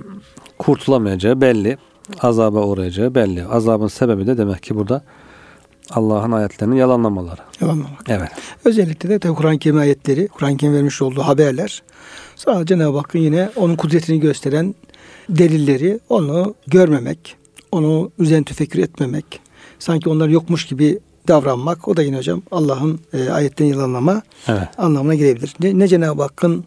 [0.59, 1.77] kurtulamayacağı belli.
[2.21, 3.45] Azaba uğrayacağı belli.
[3.45, 5.03] Azabın sebebi de demek ki burada
[5.91, 7.41] Allah'ın ayetlerini yalanlamaları.
[7.61, 8.03] Yalanlamak.
[8.07, 8.29] Evet.
[8.65, 11.83] Özellikle de Kur'an-ı Kerim ayetleri, Kur'an-ı Kerim vermiş olduğu haberler.
[12.35, 14.75] Sonra Cenab-ı Hakk'ın yine onun kudretini gösteren
[15.29, 17.35] delilleri onu görmemek,
[17.71, 19.39] onu üzen tefekkür etmemek,
[19.79, 21.87] sanki onlar yokmuş gibi davranmak.
[21.87, 24.67] O da yine hocam Allah'ın e, ayetten yalanlama Evet.
[24.77, 25.53] anlamına gelebilir.
[25.59, 26.63] Ne, ne Cenab-ı Hakk'ın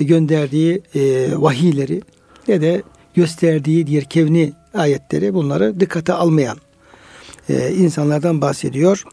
[0.00, 2.02] gönderdiği e, vahiyleri
[2.48, 2.82] ne de
[3.14, 6.58] gösterdiği diğer kevni ayetleri bunları dikkate almayan
[7.48, 9.04] e, insanlardan bahsediyor.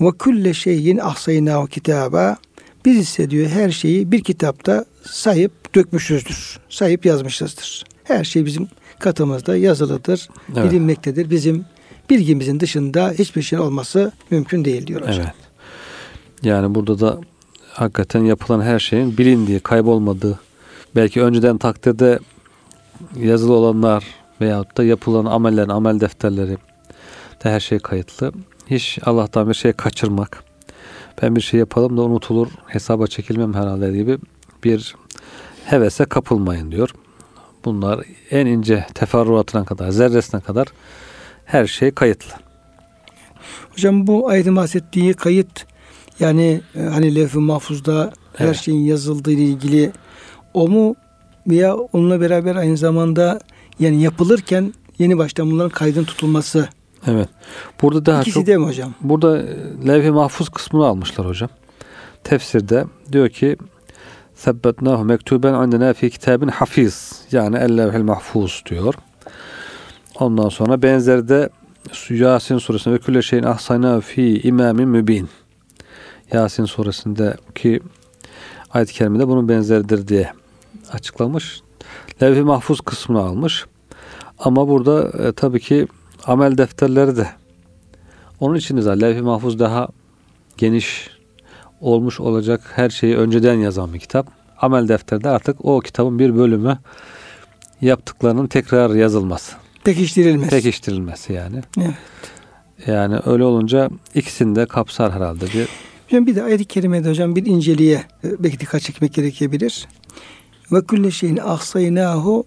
[0.00, 2.36] Ve külle şeyin ahsaynahu kitaba
[2.84, 6.58] biz ise diyor her şeyi bir kitapta sayıp dökmüşüzdür.
[6.68, 7.84] Sayıp yazmışızdır.
[8.08, 10.70] Her şey bizim katımızda yazılıdır, Evet.
[10.70, 11.30] bilinmektedir.
[11.30, 11.64] Bizim
[12.10, 15.14] bilgimizin dışında hiçbir şey olması mümkün değil diyor hocam.
[15.20, 15.34] Evet.
[16.42, 17.20] Yani burada da
[17.72, 20.38] hakikaten yapılan her şeyin bilindiği, kaybolmadığı,
[20.96, 22.18] belki önceden takdirde
[23.16, 24.04] yazılı olanlar
[24.40, 26.56] veyahut da yapılan amellerin, amel defterleri
[27.44, 28.32] de her şey kayıtlı.
[28.66, 30.44] Hiç Allah'tan bir şey kaçırmak,
[31.22, 34.18] ben bir şey yapalım da unutulur, hesaba çekilmem herhalde gibi
[34.64, 34.94] bir
[35.64, 36.90] hevese kapılmayın diyor.
[37.66, 38.00] Bunlar
[38.30, 40.66] en ince teferruatına kadar, zerresine kadar
[41.44, 42.32] her şey kayıtlı.
[43.72, 45.66] Hocam bu ayetin bahsettiği kayıt
[46.20, 48.56] yani e, hani levh-i mahfuzda her Evet.
[48.56, 49.92] şeyin yazıldığı ile ilgili
[50.54, 50.94] o mu
[51.46, 53.40] veya onunla beraber aynı zamanda
[53.78, 56.68] yani yapılırken yeni baştan bunların kaydın tutulması.
[57.06, 57.28] Evet.
[57.82, 58.94] Burada daha İkisi çok de mi hocam?
[59.00, 59.44] Burada e,
[59.86, 61.48] levh-i mahfuz kısmını almışlar hocam.
[62.24, 63.56] Tefsirde diyor ki
[64.46, 67.22] Sebbetnahu mektuben indena fi kitabin hafiz.
[67.32, 68.94] Yani el-levhil mahfuz diyor.
[70.20, 71.50] Ondan sonra benzeri de
[72.10, 75.28] Yasin suresinde ve külle şeyin ahsayna fi imamin mübin.
[76.32, 77.80] Yasin suresindeki
[78.70, 80.32] ayet-i kerimede bunun benzeridir diye
[80.92, 81.60] açıklamış.
[82.22, 83.64] Levh-i mahfuz kısmını almış.
[84.38, 85.86] Ama burada e, tabii ki
[86.24, 87.26] amel defterleri de
[88.40, 89.88] onun için de levh-i mahfuz daha
[90.56, 91.15] geniş
[91.80, 94.26] olmuş olacak her şeyi önceden yazan bir kitap.
[94.60, 96.78] Amel defterde artık o kitabın bir bölümü
[97.80, 100.50] yaptıklarının tekrar yazılması, Pekiştirilmesi.
[100.50, 101.62] pekiştirilmesi yani.
[101.78, 101.94] Evet.
[102.86, 105.68] Yani öyle olunca ikisini de kapsar herhalde bir
[106.06, 109.88] Hocam bir de ayet-i kerimede hocam bir inceliğe e, belki dikkat çekmek gerekebilir.
[110.72, 112.44] Ve külle şeyin ahsaynahu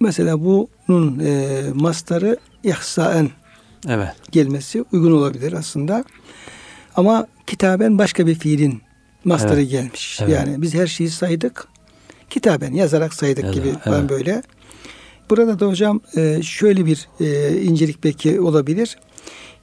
[0.00, 3.30] mesela bunun e, mastarı ihsaen
[3.88, 4.08] evet.
[4.30, 6.04] gelmesi uygun olabilir aslında.
[6.96, 8.82] Ama kitaben başka bir fiilin
[9.24, 9.70] mastarı Evet.
[9.70, 10.18] gelmiş.
[10.22, 10.32] Evet.
[10.32, 11.68] Yani biz her şeyi saydık.
[12.30, 14.10] Kitaben yazarak saydık Yazar, gibi falan evet.
[14.10, 14.42] böyle.
[15.30, 18.96] Burada da hocam e, şöyle bir e, incelik belki olabilir.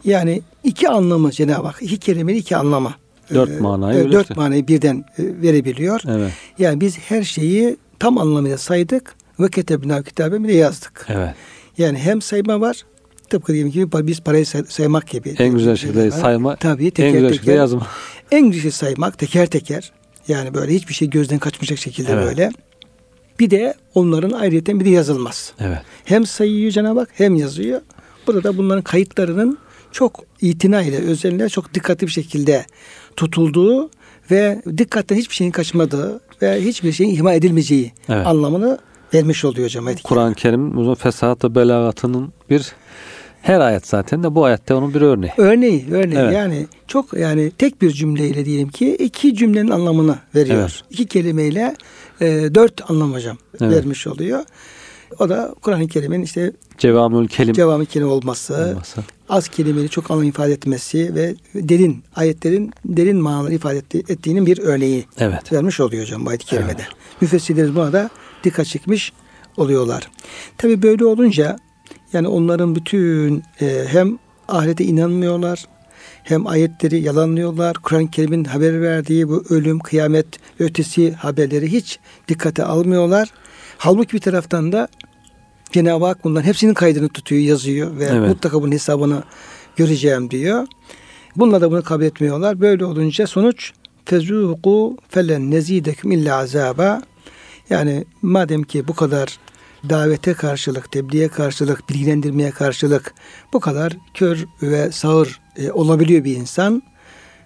[0.05, 2.93] Yani iki anlamı Cenab-ı Hak, iki kelimenin iki anlamı.
[3.33, 6.01] Dört e, manayı e, Dört manayı birden verebiliyor.
[6.07, 6.31] Evet.
[6.59, 11.05] Yani biz her şeyi tam anlamıyla saydık ve ketebna kitaben bir de yazdık.
[11.09, 11.33] Evet.
[11.77, 12.83] Yani hem sayma var
[13.33, 15.35] tıpkı diyelim gibi biz parayı say- saymak gibi.
[15.39, 17.35] En güzel şekilde sayma, Tabii en teker güzel teker.
[17.35, 17.87] şekilde yazma.
[18.31, 19.91] En güzel saymak teker teker.
[20.27, 22.25] Yani böyle hiçbir şey gözden kaçmayacak şekilde Evet.
[22.25, 22.51] böyle.
[23.39, 25.53] Bir de onların ayrıyeten bir de yazılmaz.
[25.59, 25.77] Evet.
[26.05, 27.81] Hem sayıyor Cenab-ı Hak hem yazıyor.
[28.27, 29.57] Burada da bunların kayıtlarının
[29.91, 32.65] çok itina ile özellikle çok dikkatli bir şekilde
[33.15, 33.89] tutulduğu
[34.31, 38.27] ve dikkatten hiçbir şeyin kaçmadığı ve hiçbir şeyin ihmal edilmeyeceği Evet.
[38.27, 38.79] anlamını
[39.13, 39.85] vermiş oluyor hocam.
[40.03, 42.71] Kur'an-ı Kerim fesat ve belagatının bir
[43.43, 45.31] her ayet zaten de bu ayette onun bir örneği.
[45.37, 46.33] Örneği, örneği Evet.
[46.33, 50.59] yani çok yani tek bir cümleyle diyelim ki iki cümlenin anlamını veriyor.
[50.61, 50.81] Evet.
[50.89, 51.75] İki kelimeyle
[52.21, 52.25] e,
[52.55, 53.71] dört anlam hocam Evet.
[53.75, 54.43] vermiş oluyor.
[55.19, 59.01] O da Kur'an-ı Kerim'in işte Cevamül kelim cevabı kelime olması, olması.
[59.29, 64.59] az kelimeli çok anlam ifade etmesi ve derin ayetlerin derin manaları ifade etti- ettiğinin bir
[64.59, 65.53] örneği Evet.
[65.53, 66.81] vermiş oluyor hocam bu ayet-i kerimede.
[67.21, 68.09] Müfessirlerimiz buna da
[68.43, 69.13] dikkat çekmiş
[69.57, 70.11] oluyorlar.
[70.57, 71.57] Tabi böyle olunca
[72.13, 75.65] yani onların bütün e, hem ahirete inanmıyorlar
[76.23, 77.75] hem ayetleri yalanlıyorlar.
[77.75, 80.27] Kur'an-ı Kerim'in haber verdiği bu ölüm, kıyamet
[80.59, 83.29] ötesi haberleri hiç dikkate almıyorlar.
[83.77, 84.87] Halbuki bir taraftan da
[85.71, 88.29] Cenab-ı Hak bunların hepsinin kaydını tutuyor, yazıyor ve Evet.
[88.29, 89.23] mutlaka bunun hesabını
[89.75, 90.67] göreceğim diyor.
[91.35, 92.61] Bunlar da bunu kabul etmiyorlar.
[92.61, 93.73] Böyle olunca sonuç
[94.05, 97.01] fezuku felen nezideküm illa azaba.
[97.69, 99.39] Yani madem ki bu kadar
[99.89, 103.13] davete karşılık, tebliğe karşılık, bilgilendirmeye karşılık
[103.53, 106.83] bu kadar kör ve sağır e, olabiliyor bir insan.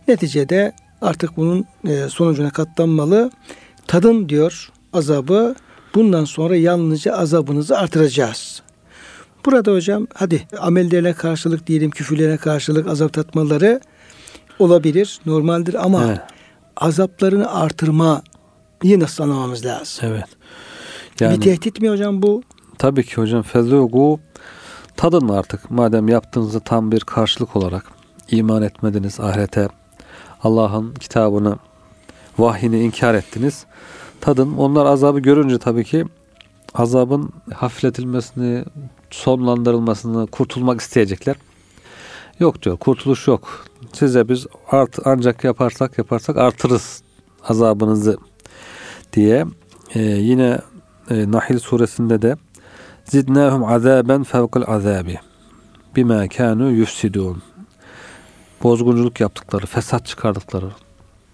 [0.08, 3.32] Neticede artık bunun e, sonucuna katlanmalı.
[3.88, 5.56] Tadın diyor azabı.
[5.95, 8.62] Bundan sonra yalnızca azabınızı artıracağız.
[9.45, 13.82] Burada hocam hadi amellerine karşılık diyelim küfürlerine karşılık azap tatmaları
[14.60, 16.19] olabilir, normaldir ama Evet.
[16.78, 18.19] azaplarını artırmayı
[19.00, 20.10] nasıl anlamamız lazım?
[20.10, 20.26] Evet.
[21.19, 22.41] Bir Yani tehdit mi hocam bu?
[22.77, 24.19] tabii ki hocam fezugu
[24.97, 27.86] tadın artık madem yaptığınızı tam bir karşılık olarak
[28.32, 29.67] iman etmediniz ahirete
[30.43, 31.58] Allah'ın kitabını
[32.38, 33.65] vahyini inkar ettiniz.
[34.21, 36.06] Tadın onlar azabı görünce tabii ki
[36.73, 38.65] azabın hafifletilmesini,
[39.10, 41.36] sonlandırılmasını, kurtulmak isteyecekler.
[42.39, 43.65] Yok diyor, kurtuluş yok.
[43.93, 47.01] Size biz art, ancak yaparsak yaparsak artırız
[47.47, 48.17] azabınızı
[49.13, 49.45] diye
[49.95, 50.60] Ee, yine
[51.09, 52.35] e, Nahil suresinde de
[53.05, 55.19] zidnahum azaben fevkal azabi
[55.95, 57.43] bima kanu yufsidun
[58.63, 60.69] bozgunculuk yaptıkları, fesat çıkardıkları.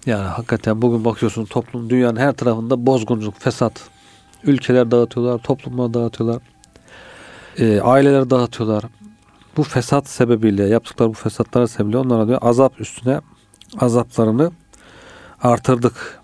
[0.06, 3.90] Yani hakikaten bugün bakıyorsun toplum dünyanın her tarafında bozgunculuk, fesat.
[4.44, 6.42] Ülkeler dağıtıyorlar, toplumlar dağıtıyorlar.
[7.58, 8.84] E, aileler dağıtıyorlar.
[9.58, 13.22] Bu fesat sebebiyle yaptıkları bu fesatlar sebebiyle onlara diyor azap üstüne
[13.80, 14.52] azaplarını
[15.42, 16.22] artırdık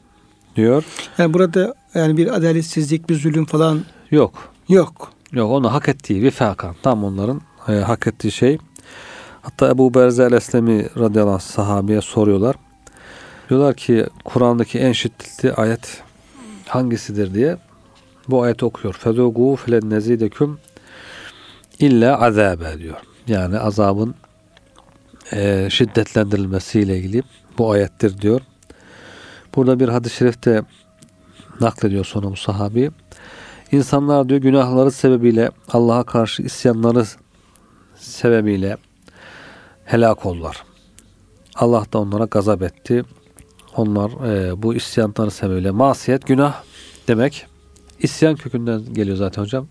[0.56, 0.84] diyor.
[1.18, 4.54] Yani burada yani bir adaletsizlik, bir zulüm falan Yok.
[4.70, 5.12] yok.
[5.32, 6.76] Yok onu hak ettiği vifakan.
[6.84, 8.58] Tam onların e, hak ettiği şey.
[9.42, 12.56] Hatta Ebu Berze el-Eslemi radıyallahu anh sahabeye soruyorlar.
[13.50, 16.04] Diyorlar ki Kur'an'daki en şiddetli ayet
[16.68, 17.58] hangisidir diye.
[18.28, 18.94] Bu ayeti okuyor.
[18.94, 20.60] Fezugu filen nezideküm
[21.80, 22.98] illa azabe diyor.
[23.28, 24.16] Yani azabın
[25.34, 27.24] e, şiddetlendirilmesiyle ilgili
[27.58, 28.42] bu ayettir diyor.
[29.56, 30.64] Burada bir hadis-i şerifte
[31.62, 32.92] naklediyor sonra bu sahabi.
[33.72, 37.06] İnsanlar diyor günahları sebebiyle Allah'a karşı isyanları
[37.96, 38.78] sebebiyle
[39.86, 40.64] helak oldular.
[41.56, 43.04] Allah da onlara gazap etti.
[43.76, 46.54] Onlar e, bu isyanları sebebiyle masiyet günah
[47.08, 47.46] demek.
[48.00, 49.68] İsyan kökünden geliyor zaten hocam.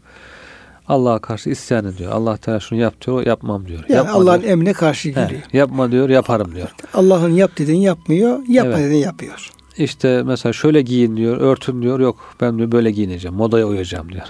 [0.89, 2.13] Allah'a karşı isyan ediyor.
[2.13, 3.85] Allah Teala şunu yap diyor, yapmam diyor.
[3.89, 5.43] Yani Allah'ın emrine karşı He, geliyor.
[5.53, 6.75] yapma diyor, yaparım diyor.
[6.95, 8.79] Allah'ın yap dediğini yapmıyor, yapma Evet.
[8.85, 9.51] dediğini yapıyor.
[9.79, 12.01] İşte mesela şöyle giyin diyor, örtün diyor.
[12.01, 14.27] Yok ben diyor böyle giyineceğim, modaya uyacağım diyor.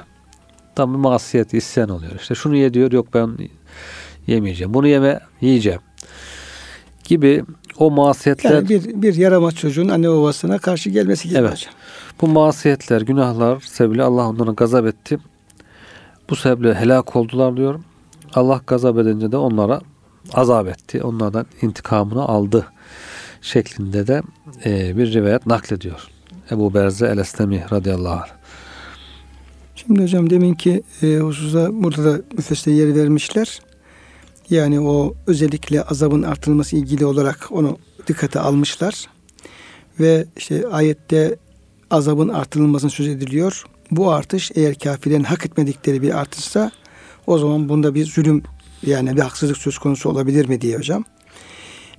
[0.75, 2.13] Tam bir masiyet, isyan oluyor.
[2.21, 3.39] İşte şunu ye diyor, yok ben
[4.27, 4.75] yemeyeceğim.
[4.75, 5.81] Bunu yeme, yiyeceğim.
[7.05, 7.45] Gibi
[7.79, 11.53] o masiyetler, Yani bir, bir yaramaz çocuğun anne babasına karşı gelmesi gibi Evet.
[11.53, 11.73] hocam.
[12.21, 15.19] bu masiyetler, günahlar sebebiyle Allah onlara gazap etti.
[16.31, 17.81] Bu sebeple helak oldular diyor.
[18.35, 19.81] Allah gazap edince de onlara
[20.33, 21.03] azap etti.
[21.03, 22.67] Onlardan intikamını aldı
[23.43, 24.23] şeklinde de
[24.65, 26.09] e, bir rivayet naklediyor.
[26.51, 28.29] Ebu Berze el-Eslemi radıyallahu anh.
[29.77, 33.61] Şimdi hocam deminki e, hususa burada da müfessir yeri vermişler.
[34.51, 39.07] Yani o özellikle azabın artırılması ilgili olarak onu dikkate almışlar.
[40.01, 41.37] Ve işte ayette
[41.91, 43.65] azabın artırılmasını söz ediliyor.
[43.91, 46.71] Bu artış eğer kafirlerin hak etmedikleri bir artışsa
[47.27, 48.43] o zaman bunda bir zulüm
[48.87, 51.05] yani bir haksızlık söz konusu olabilir mi diye hocam.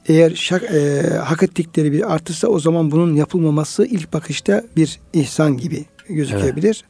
[0.07, 5.57] Eğer şak, e, hak ettikleri bir artışsa o zaman bunun yapılmaması ilk bakışta bir ihsan
[5.57, 6.83] gibi gözükebilir.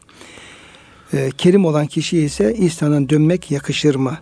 [1.14, 4.18] E, kerim olan kişiye ise İslam'dan dönmek yakışır mı?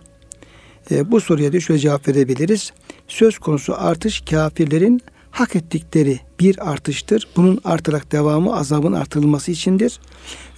[0.90, 2.72] E, bu soruya da şöyle cevap verebiliriz.
[3.08, 5.00] Söz konusu artış kafirlerin
[5.38, 7.28] hak ettikleri bir artıştır.
[7.36, 10.00] Bunun artarak devamı azabın artırılması içindir.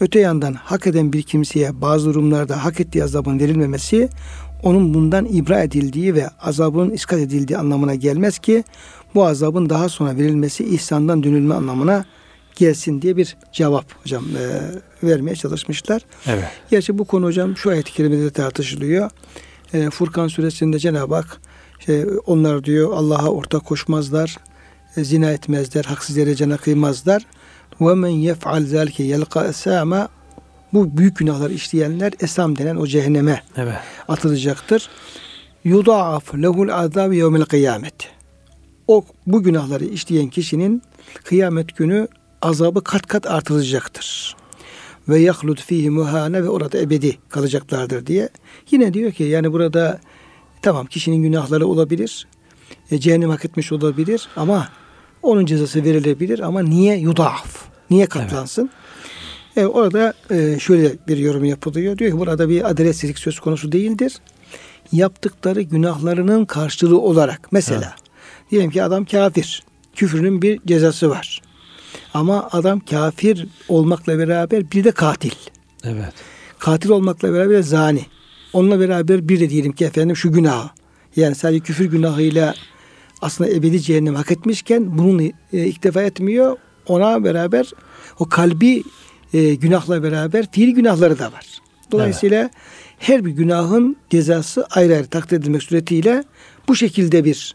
[0.01, 4.09] Öte yandan hak eden bir kimseye bazı durumlarda hak ettiği azabın verilmemesi
[4.63, 8.65] onun bundan ibra edildiği ve azabın iskat edildiği anlamına gelmez ki
[9.15, 12.05] bu azabın daha sonra verilmesi ihsandan dönülme anlamına
[12.57, 16.03] gelsin diye bir cevap hocam e, vermeye çalışmışlar.
[16.27, 16.45] Evet.
[16.71, 19.11] Gerçi bu konu hocam şu ayet-i kerimede tartışılıyor.
[19.73, 21.41] E, Furkan suresinde Cenab-ı Hak
[21.87, 24.37] şey, onlar diyor Allah'a ortak koşmazlar,
[24.97, 27.27] zina etmezler, haksız yere cana kıymazlar.
[27.81, 30.09] Ve men yef'al zalike yelqa esama
[30.73, 33.75] bu büyük günahlar işleyenler esam denen o cehenneme Evet.
[34.09, 34.89] atılacaktır.
[35.65, 37.95] Yudaaf lehul azab yevmel kıyamet.
[38.89, 40.83] O bu günahları işleyen kişinin
[41.25, 42.09] kıyamet günü
[42.43, 44.37] azabı kat kat artılacaktır.
[45.09, 48.29] Ve yahlut fihi muhane ve orada ebedi kalacaklardır diye.
[48.71, 50.01] Yine diyor ki yani burada
[50.63, 52.27] tamam kişinin günahları olabilir.
[52.91, 54.69] E, cehennem hak etmiş olabilir ama
[55.23, 57.65] onun cezası verilebilir ama niye yudaaf?
[57.91, 58.71] Niye katlansın?
[59.57, 61.99] E, orada e, şöyle bir yorum yapılıyor.
[61.99, 64.17] Diyor ki burada bir adaletsizlik söz konusu değildir.
[64.93, 67.95] Yaptıkları günahlarının karşılığı olarak mesela
[68.51, 69.63] diyelim ki adam kafir.
[69.95, 71.43] Küfrünün bir cezası var.
[72.15, 75.33] Ama adam kafir olmakla beraber bir de katil.
[75.85, 76.13] Evet.
[76.59, 78.07] Katil olmakla beraber zani.
[78.53, 80.71] Onunla beraber bir de diyelim ki efendim şu günahı.
[81.17, 82.55] Yani sadece küfür günahıyla
[83.23, 86.57] aslında ebedi cehennem hak etmişken bunun e, iktifa etmiyor.
[86.87, 87.71] Ona beraber
[88.19, 88.83] o kalbi
[89.33, 91.47] e, günahla beraber fiil günahları da var.
[91.93, 92.51] Dolayısıyla
[92.99, 96.25] her bir günahın cezası ayrı ayrı takdir edilmek suretiyle
[96.69, 97.55] bu şekilde bir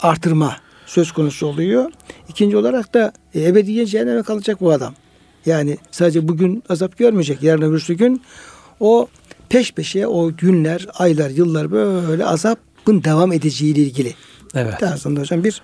[0.00, 1.90] artırma söz konusu oluyor.
[2.28, 4.94] İkinci olarak da e, ebediyen cehenneme kalacak bu adam.
[5.46, 7.42] Yani sadece bugün azap görmeyecek.
[7.42, 8.22] Yarın öbürsü gün
[8.80, 9.08] o
[9.48, 12.24] peş peşe o günler, aylar, yıllar böyle
[12.80, 14.14] azabın devam edeceğiyle ilgili.
[14.54, 14.78] Evet.
[14.80, 15.62] Tarzında hocam bir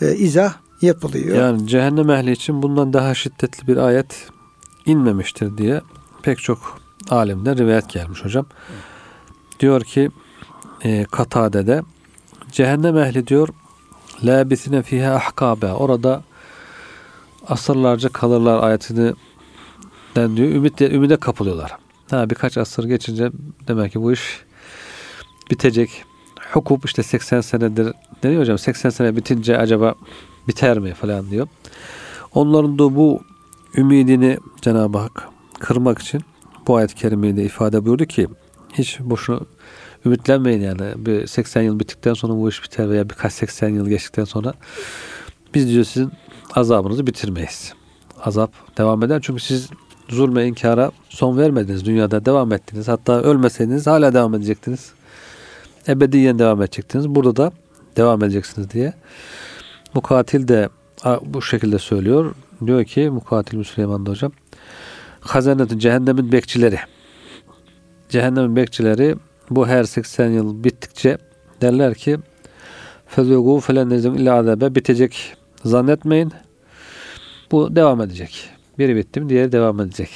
[0.00, 1.36] e, izah yapılıyor.
[1.36, 4.28] Yani cehennem ehli için bundan daha şiddetli bir ayet
[4.86, 5.80] inmemiştir diye
[6.22, 6.78] pek çok
[7.10, 8.46] alimden rivayet gelmiş hocam.
[9.60, 10.10] Diyor ki
[10.84, 11.82] e, Katade'de
[12.52, 13.48] cehennem ehli diyor
[14.24, 16.22] labisine fiha ahkabe orada
[17.48, 19.14] asırlarca kalırlar ayetini
[20.16, 20.48] den diyor.
[20.48, 21.76] Ümit, ümide kapılıyorlar.
[22.10, 23.30] Ha, birkaç asır geçince
[23.68, 24.44] demek ki bu iş
[25.50, 26.04] bitecek.
[26.52, 27.92] Hukup işte 80 senedir
[28.24, 29.94] ne diyor hocam 80 sene bitince acaba
[30.48, 31.48] biter mi falan diyor.
[32.34, 33.20] Onların da bu
[33.76, 35.28] ümidini Cenab-ı Hak
[35.60, 36.20] kırmak için
[36.66, 38.28] bu ayet-i kerimeyi de ifade buyurdu ki
[38.72, 39.40] hiç boşuna
[40.06, 41.06] ümitlenmeyin yani.
[41.06, 44.54] Bir 80 yıl bittikten sonra bu iş biter veya birkaç 80 yıl geçtikten sonra
[45.54, 46.12] biz diyor sizin
[46.54, 47.72] azabınızı bitirmeyiz.
[48.24, 49.70] Azap devam eder çünkü siz
[50.08, 51.84] zulme inkara son vermediniz.
[51.84, 52.88] Dünyada devam ettiniz.
[52.88, 54.92] Hatta ölmeseydiniz hala devam edecektiniz.
[55.88, 57.08] Ebediyen devam edecektiniz.
[57.08, 57.52] Burada da
[57.96, 58.94] devam edeceksiniz diye.
[59.94, 60.68] Mukatil de
[61.22, 62.34] bu şekilde söylüyor.
[62.66, 64.32] Diyor ki Mukatil Süleyman da hocam
[65.20, 66.78] hazanetin cehennemin bekçileri
[68.08, 69.16] cehennemin bekçileri
[69.50, 71.18] bu her 80 yıl bittikçe
[71.60, 72.18] derler ki
[73.06, 76.32] fezugu felennezim illa azabe bitecek zannetmeyin.
[77.52, 78.48] Bu devam edecek.
[78.78, 80.10] Biri bitti mi diğeri devam edecek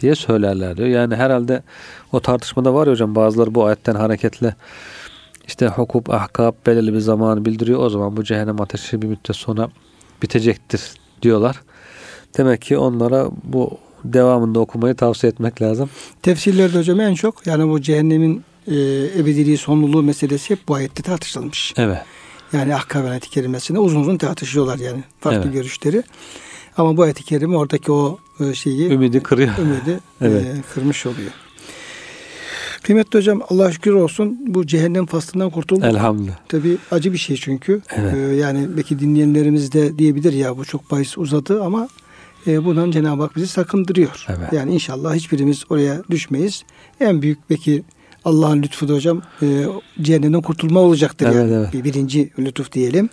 [0.00, 0.88] diye söylerler diyor.
[0.88, 1.62] Yani herhalde
[2.12, 4.54] o tartışmada var ya hocam bazıları bu ayetten hareketle
[5.46, 7.80] işte hukup, ahkab belirli bir zamanı bildiriyor.
[7.80, 9.68] O zaman bu cehennem ateşi bir müddet sonra
[10.22, 10.80] bitecektir
[11.22, 11.62] diyorlar.
[12.38, 15.90] Demek ki onlara bu devamında okumayı tavsiye etmek lazım.
[16.22, 18.74] Tefsirlerde hocam en çok yani bu cehennemin e,
[19.18, 21.74] ebediliği sonluluğu meselesi hep bu ayette tartışılmış.
[21.76, 21.98] Evet.
[22.52, 25.52] Yani ahkam ayeti kerimesinde uzun uzun tartışıyorlar yani farklı Evet.
[25.52, 26.02] görüşleri.
[26.80, 29.58] Ama bu ayeti kerime oradaki o e, şeyi Ümidi kırıyor.
[29.58, 30.44] ümidi Evet.
[30.44, 31.30] e, kırmış oluyor.
[32.82, 35.84] Kıymetli hocam Allah şükür olsun bu cehennem faslından kurtulduk.
[35.84, 36.36] Elhamdülillah.
[36.48, 37.82] Tabii acı bir şey çünkü.
[37.90, 38.14] Evet.
[38.14, 41.88] Ee, yani belki dinleyenlerimiz de diyebilir ya bu çok bahis uzadı ama
[42.46, 44.26] e, bundan Cenab-ı Hak bizi sakındırıyor.
[44.28, 44.52] Evet.
[44.52, 46.62] Yani inşallah hiçbirimiz oraya düşmeyiz.
[47.00, 47.82] En büyük belki
[48.24, 49.64] Allah'ın lütfu da hocam e,
[50.02, 51.26] cehennemden kurtulma olacaktır.
[51.26, 51.52] Evet, yani.
[51.52, 51.72] evet.
[51.72, 53.08] Bir birinci lütuf diyelim.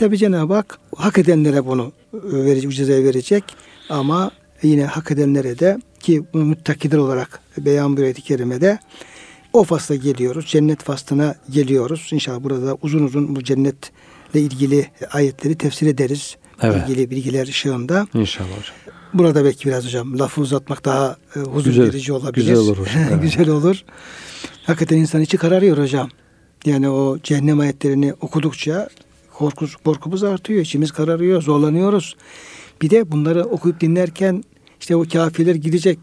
[0.00, 3.44] Tabi Cenab-ı Hak hak edenlere bunu e, verecek, cezayı verecek.
[3.88, 4.30] Ama
[4.62, 8.78] yine hak edenlere de ki bunu müttakiler olarak beyan bir ayet-i kerimede
[9.52, 10.46] o fasla geliyoruz.
[10.46, 12.08] Cennet faslına geliyoruz.
[12.12, 16.36] İnşallah burada uzun uzun bu cennetle ilgili ayetleri tefsir ederiz.
[16.62, 16.82] Evet.
[16.88, 18.06] İlgili bilgiler ışığında.
[18.14, 18.94] İnşallah hocam.
[19.14, 22.46] Burada belki biraz hocam lafı uzatmak daha e, huzur Güzel, verici olabilir.
[22.46, 23.22] güzel olur hocam, evet.
[23.22, 23.84] güzel olur.
[24.66, 26.08] Hakikaten insan içi kararıyor hocam.
[26.66, 28.88] Yani o cehennem ayetlerini okudukça
[29.40, 30.60] korkus, korkumuz artıyor.
[30.60, 32.16] içimiz kararıyor, zorlanıyoruz.
[32.82, 34.44] Bir de bunları okuyup dinlerken
[34.80, 35.98] işte o kafirler gidecek.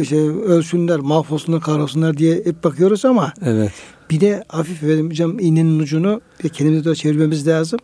[0.00, 3.72] İşte, ölsünler, mahvolsunlar, kahrolsunlar diye hep bakıyoruz ama Evet.
[4.10, 7.78] bir de hafif hocam iğnenin ucunu bir kendimize doğru çevirmemiz lazım.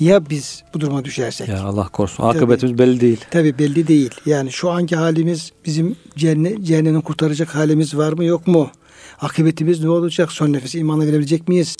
[0.00, 1.48] Ya biz bu duruma düşersek.
[1.48, 2.24] Ya Allah korusun.
[2.24, 3.20] Akıbetimiz belli değil.
[3.30, 4.10] Tabi belli değil.
[4.26, 8.70] Yani şu anki halimiz bizim cennet, cehennemin kurtaracak halimiz var mı yok mu?
[9.20, 10.32] Akıbetimiz ne olacak?
[10.32, 11.76] Son nefesi imanla verebilecek miyiz?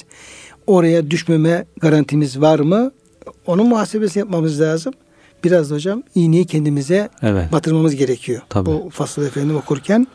[0.67, 2.93] Oraya düşmeme garantimiz var mı?
[3.47, 4.95] Onun muhasebesini yapmamız lazım.
[5.45, 7.53] Biraz da hocam iğneyi kendimize Evet.
[7.53, 8.43] batırmamız gerekiyor.
[8.49, 8.67] Tabii.
[8.67, 10.07] Bu fasıl efendim okurken.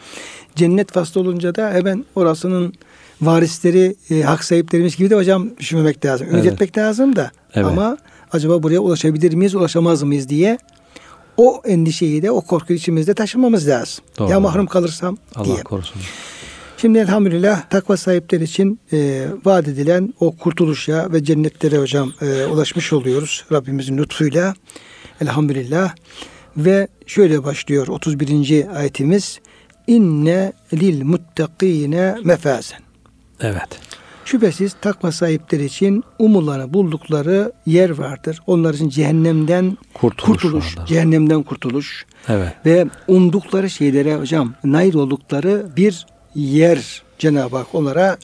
[0.56, 2.74] Cennet faslı olunca da hemen orasının
[3.22, 6.28] varisleri, e, hak sahiplerimiz gibi de hocam düşünmemek lazım.
[6.30, 6.54] Ümit Evet.
[6.54, 7.32] etmek lazım da.
[7.54, 7.68] Evet.
[7.68, 7.98] Ama
[8.32, 10.58] acaba buraya ulaşabilir miyiz, ulaşamaz mıyız diye
[11.38, 14.04] o endişeyi de o korkuyu içimizde taşımamız lazım.
[14.20, 14.32] Doğru.
[14.32, 15.64] Ya mahrum kalırsam Allah diye.
[15.64, 16.02] korusun.
[16.82, 22.94] Şimdi elhamdülillah takva sahipleri için e, vaat edilen o kurtuluşa ve cennetlere hocam e, ulaşmış
[22.94, 24.54] oluyoruz Rabbimizin lütfuyla.
[25.22, 25.96] Elhamdülillah.
[26.58, 28.66] Ve şöyle başlıyor 31.
[28.76, 29.40] ayetimiz.
[29.88, 32.80] İnne lil muttakine mefazen.
[33.42, 33.80] Evet.
[34.26, 38.40] Şüphesiz takva sahipleri için umulanı buldukları yer vardır.
[38.48, 40.88] Onlar için cehennemden Kurtuluş kurtuluş, vardır.
[40.88, 42.54] cehennemden kurtuluş Evet.
[42.66, 46.06] ve umdukları şeylere hocam nail oldukları bir
[46.40, 48.18] yer Cenab-ı Hak onlara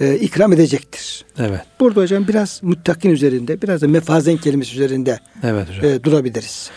[0.00, 1.24] e, ikram edecektir.
[1.38, 1.60] Evet.
[1.80, 5.84] Burada hocam biraz muttakin üzerinde, biraz da mefazen kelimesi üzerinde Evet hocam.
[5.92, 6.70] e, durabiliriz.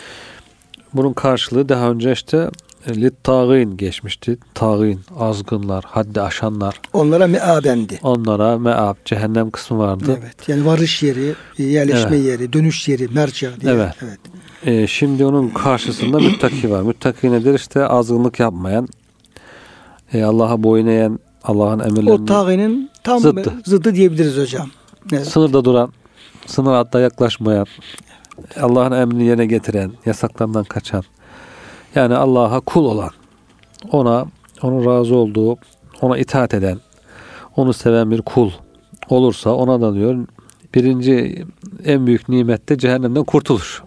[0.93, 2.49] Bunun karşılığı daha önce işte
[2.87, 4.37] e, littağin geçmişti.
[4.53, 6.79] Tağin, azgınlar, haddi aşanlar.
[6.93, 7.99] Onlara meabendi.
[8.03, 10.19] Onlara meab, cehennem kısmı vardı.
[10.21, 10.49] Evet.
[10.49, 12.25] Yani varış yeri, e, yerleşme Evet.
[12.25, 13.73] yeri, dönüş yeri, merca diye.
[13.73, 13.93] Evet.
[14.03, 14.19] evet.
[14.65, 16.81] E, şimdi onun karşısında müttaki var.
[16.81, 17.53] Müttaki nedir?
[17.53, 18.87] İşte azgınlık yapmayan,
[20.13, 23.53] e, Allah'a boyun eğen, Allah'ın O emirlerini tağinin tam Zıttı.
[23.65, 24.67] zıddı diyebiliriz hocam.
[25.13, 25.27] Evet.
[25.27, 25.93] sınırda duran,
[26.45, 27.65] sınır hatta yaklaşmayan,
[28.61, 31.03] Allah'ın emrini yerine getiren, yasaklarından kaçan,
[31.95, 33.11] yani Allah'a kul olan,
[33.91, 34.25] ona,
[34.61, 35.57] onun razı olduğu,
[36.01, 36.77] ona itaat eden,
[37.55, 38.51] onu seven bir kul
[39.09, 40.27] olursa ona da diyor
[40.75, 41.45] birinci
[41.85, 43.81] en büyük nimet de cehennemden kurtuluş.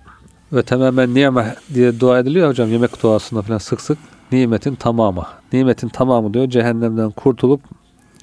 [0.53, 3.99] Ve tamamen niyeme diye dua ediliyor hocam yemek duasında falan sık sık.
[4.33, 5.27] Nimetin tamamı.
[5.53, 7.61] Nimetin tamamı diyor cehennemden kurtulup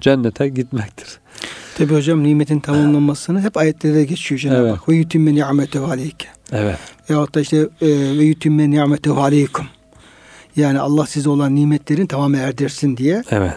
[0.02, 1.20] cennete gitmektir.
[1.78, 4.78] Tabi hocam nimetin tamamlanmasını hep ayetlerde geçiyor Cenab-ı Evet.
[4.78, 4.90] Hak.
[4.90, 6.28] Ve yutimme ni'metehu aleyke.
[6.52, 6.78] Evet.
[7.10, 9.66] Veyahut da işte e, ve yutimme ni'metehu aleykum.
[10.56, 13.24] Yani Allah size olan nimetlerin tamamı erdirsin diye.
[13.32, 13.54] Evet.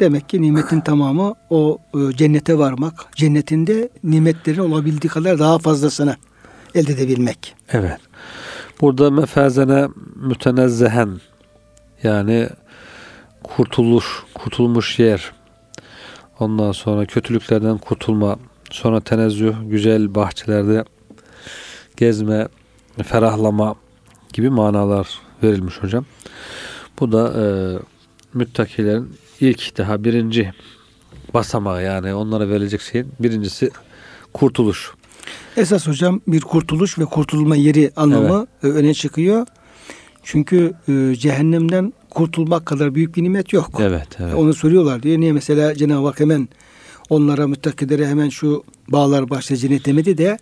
[0.00, 3.06] Demek ki nimetin tamamı o e, cennete varmak.
[3.16, 6.16] Cennetinde nimetlerin olabildiği kadar daha fazlasını
[6.74, 7.54] elde edebilmek.
[7.72, 7.98] Evet.
[8.80, 11.20] Burada mefazene mütenezzehen
[12.02, 12.48] yani
[13.42, 15.32] kurtuluş, kurtulmuş yer.
[16.40, 18.38] Ondan sonra kötülüklerden kurtulma,
[18.70, 20.84] sonra tenezzüh, güzel bahçelerde
[21.96, 22.48] gezme,
[23.02, 23.74] ferahlama
[24.32, 25.08] gibi manalar
[25.42, 26.04] verilmiş hocam.
[27.00, 27.44] Bu da e,
[28.34, 30.52] müttakilerin ilk daha birinci
[31.34, 33.70] basamağı yani onlara verilecek şeyin birincisi
[34.32, 34.92] kurtuluş.
[35.56, 39.46] Esas hocam bir kurtuluş ve kurtulma yeri anlamı e, öne çıkıyor.
[40.30, 43.70] Çünkü e, cehennemden kurtulmak kadar büyük bir nimet yok.
[43.80, 44.34] Evet, evet.
[44.34, 45.20] Onu soruyorlar diye.
[45.20, 46.48] Niye mesela Cenab-ı Hak hemen
[47.10, 50.38] onlara müttakilere hemen şu bağlar başta cennet demedi de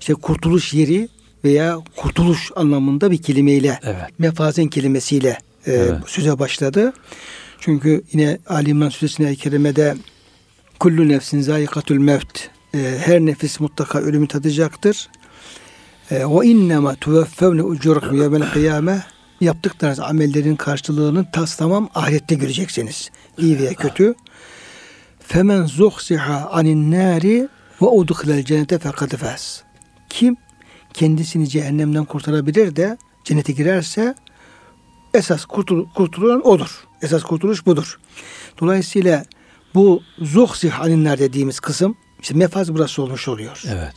[0.00, 1.08] işte kurtuluş yeri
[1.44, 3.96] veya kurtuluş anlamında bir kelimeyle Evet.
[4.18, 5.94] mefazen kelimesiyle e, Evet.
[6.06, 6.92] söze başladı.
[7.60, 9.94] Çünkü yine Ali İmran Suresi'ne kerimede
[10.80, 15.08] kullu nefsin zayikatul mevt e, her nefis mutlaka ölümü tadacaktır.
[16.10, 19.02] E, o innema tuveffevne ucurakum yevmel kıyame
[19.40, 23.10] yaptıklarınız amellerin karşılığını tas tamam ahirette göreceksiniz.
[23.38, 24.14] İyi veya kötü.
[25.20, 27.48] Femen zuhsiha anin nari
[27.82, 29.62] ve udkhilel cennete fekad faz.
[30.08, 30.36] Kim
[30.94, 34.14] kendisini cehennemden kurtarabilir de cennete girerse
[35.14, 36.84] esas kurtul kurtulan odur.
[37.02, 37.98] Esas kurtuluş budur.
[38.60, 39.24] Dolayısıyla
[39.74, 43.62] bu zuhsih aninler dediğimiz kısım işte mefaz burası olmuş oluyor.
[43.68, 43.94] Evet.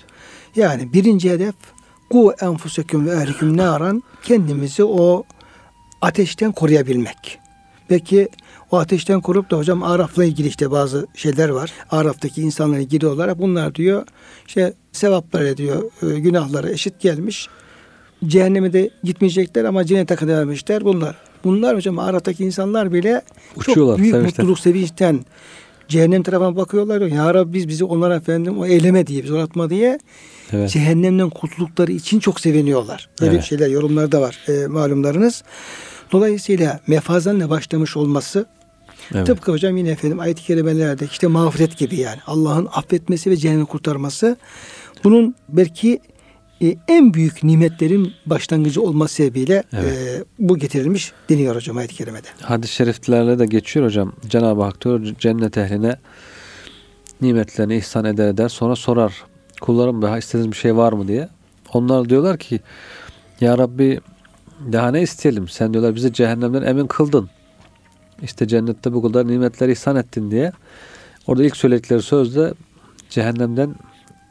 [0.56, 1.56] Yani birinci hedef
[2.12, 5.24] ku enfusekum ve ehlikum naran kendimizi o
[6.02, 7.40] ateşten koruyabilmek.
[7.88, 8.30] Peki
[8.72, 11.74] o ateşten korup da hocam Araf'la ilgili işte bazı şeyler var.
[11.92, 14.08] Araf'taki insanlara ilgili olarak bunlar diyor
[14.48, 17.48] işte sevapları diyor e, günahları eşit gelmiş.
[18.28, 21.16] Cehenneme de gitmeyecekler ama cennete kadar vermişler bunlar.
[21.44, 23.22] Bunlar hocam Araf'taki insanlar bile
[23.56, 24.46] Uçuyorlar, çok büyük sevinçten.
[24.46, 25.26] mutluluk sevinçten
[25.92, 27.02] cehennem tarafına bakıyorlar.
[27.02, 30.00] Ya Rabbi biz bizi onlara efendim o eyleme diye bizi uğratma diye
[30.54, 30.70] Evet.
[30.70, 33.10] cehennemden kurtuldukları için çok seviniyorlar.
[33.22, 33.44] Böyle Evet.
[33.44, 35.44] şeyler yorumlarda var e, malumlarınız.
[36.12, 38.46] Dolayısıyla mefazanla başlamış olması
[39.16, 39.28] Evet.
[39.28, 44.38] tıpkı hocam yine efendim ayet-i kerimelerde işte mağfiret gibi yani Allah'ın affetmesi ve cehennemi kurtarması
[45.04, 46.00] bunun belki
[46.62, 49.94] e, en büyük nimetlerin başlangıcı olması sebebiyle Evet.
[49.98, 52.28] e, bu getirilmiş deniyor hocam ayet-i kerimede.
[52.42, 54.14] Hadis-i şeriflerle de geçiyor hocam.
[54.28, 55.96] Cenab-ı Hak diyor cennet ehline
[57.22, 59.14] nimetlerini ihsan eder eder sonra sorar.
[59.62, 61.30] kullarım daha istediğiniz bir şey var mı diye.
[61.74, 62.60] Onlar diyorlar ki
[63.42, 64.00] ya Rabbi
[64.72, 65.48] daha ne isteyelim?
[65.48, 67.30] Sen diyorlar bizi cehennemden emin kıldın.
[68.22, 70.52] İşte cennette bu kadar nimetleri ihsan ettin diye.
[71.28, 72.54] Orada ilk söyledikleri sözde
[73.10, 73.76] cehennemden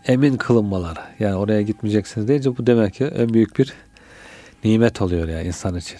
[0.06, 1.00] emin kılınmaları.
[1.18, 3.72] Yani oraya gitmeyeceksiniz deyince bu demek ki en büyük bir
[4.64, 5.98] nimet oluyor ya insan için.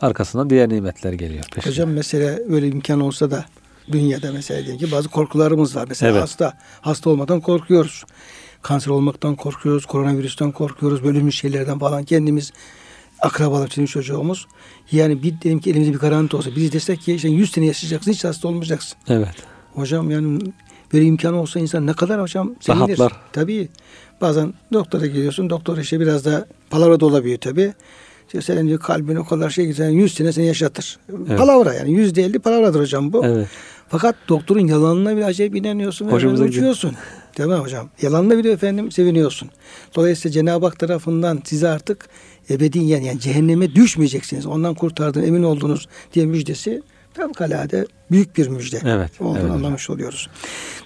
[0.00, 1.44] Arkasından diğer nimetler geliyor.
[1.54, 1.70] peşine.
[1.72, 3.44] Hocam mesela öyle imkan olsa da
[3.92, 5.84] dünyada mesela diyelim ki bazı korkularımız var.
[5.88, 6.22] Mesela Evet.
[6.22, 8.04] hasta hasta olmadan korkuyoruz.
[8.62, 12.52] Kanser olmaktan korkuyoruz, koronavirüsten korkuyoruz, bir şeylerden falan kendimiz
[13.20, 14.46] akrabalar için çocuğumuz.
[14.92, 18.12] Yani bir diyelim ki elimizde bir garanti olsa biz desek ki işte 100 sene yaşayacaksın
[18.12, 18.98] hiç hasta olmayacaksın.
[19.08, 19.34] Evet.
[19.74, 20.40] Hocam yani
[20.94, 22.80] böyle imkanı olsa insan ne kadar hocam sevinir.
[22.80, 23.12] Rahatlar.
[23.32, 23.68] Tabii.
[24.20, 25.50] Bazen doktora gidiyorsun.
[25.50, 27.72] Doktor işte biraz da palavra da olabiliyor tabii.
[28.26, 30.98] İşte senin diyor kalbin o kadar şey güzel 100 sene seni yaşatır.
[31.28, 31.38] Evet.
[31.38, 33.26] Palavra yani yüzde elli palavradır hocam bu.
[33.26, 33.48] Evet.
[33.88, 36.08] Fakat doktorun yalanına bile acayip inanıyorsun.
[36.08, 36.92] Hoşumuza uçuyorsun.
[37.38, 37.88] Değil mi hocam?
[38.02, 39.50] Yalanına bile efendim seviniyorsun.
[39.96, 42.08] Dolayısıyla Cenab-ı Hak tarafından size artık
[42.50, 44.46] ebediyen yani cehenneme düşmeyeceksiniz.
[44.46, 46.82] Ondan kurtardığın emin olduğunuz diye müjdesi
[47.14, 49.56] fevkalade büyük bir müjde Evet, olduğunu evet hocam.
[49.56, 50.28] anlamış oluyoruz.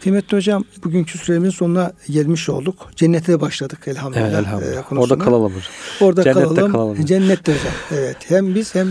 [0.00, 2.90] Kıymetli hocam bugünkü süremizin sonuna gelmiş olduk.
[2.96, 4.26] Cennete başladık elhamdülillah.
[4.28, 4.92] Evet elhamdülillah.
[4.92, 4.94] e.
[4.98, 5.70] Orada kalalım hocam.
[6.00, 6.72] Orada Cennette kalalım.
[6.72, 7.04] kalalım.
[7.04, 7.72] Cennette hocam.
[7.92, 8.16] Evet.
[8.28, 8.88] Hem biz hem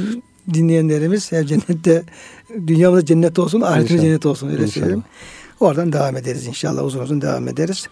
[0.54, 2.04] dinleyenlerimiz hem cennette
[2.68, 4.74] dünyamızda cennet olsun, ahiretimiz cennet olsun öyle İnşallah.
[4.74, 5.04] söyleyeyim.
[5.60, 6.84] Oradan devam ederiz inşallah.
[6.84, 7.88] Uzun uzun devam ederiz.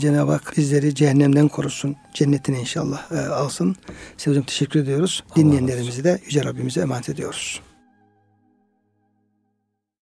[0.00, 1.96] Cenab-ı Hak bizleri cehennemden korusun.
[2.14, 3.76] Cennetine inşallah e, alsın.
[4.16, 5.22] Size hocam teşekkür ediyoruz.
[5.30, 7.60] Allah Dinleyenlerimizi de Yüce Rabbimize emanet ediyoruz.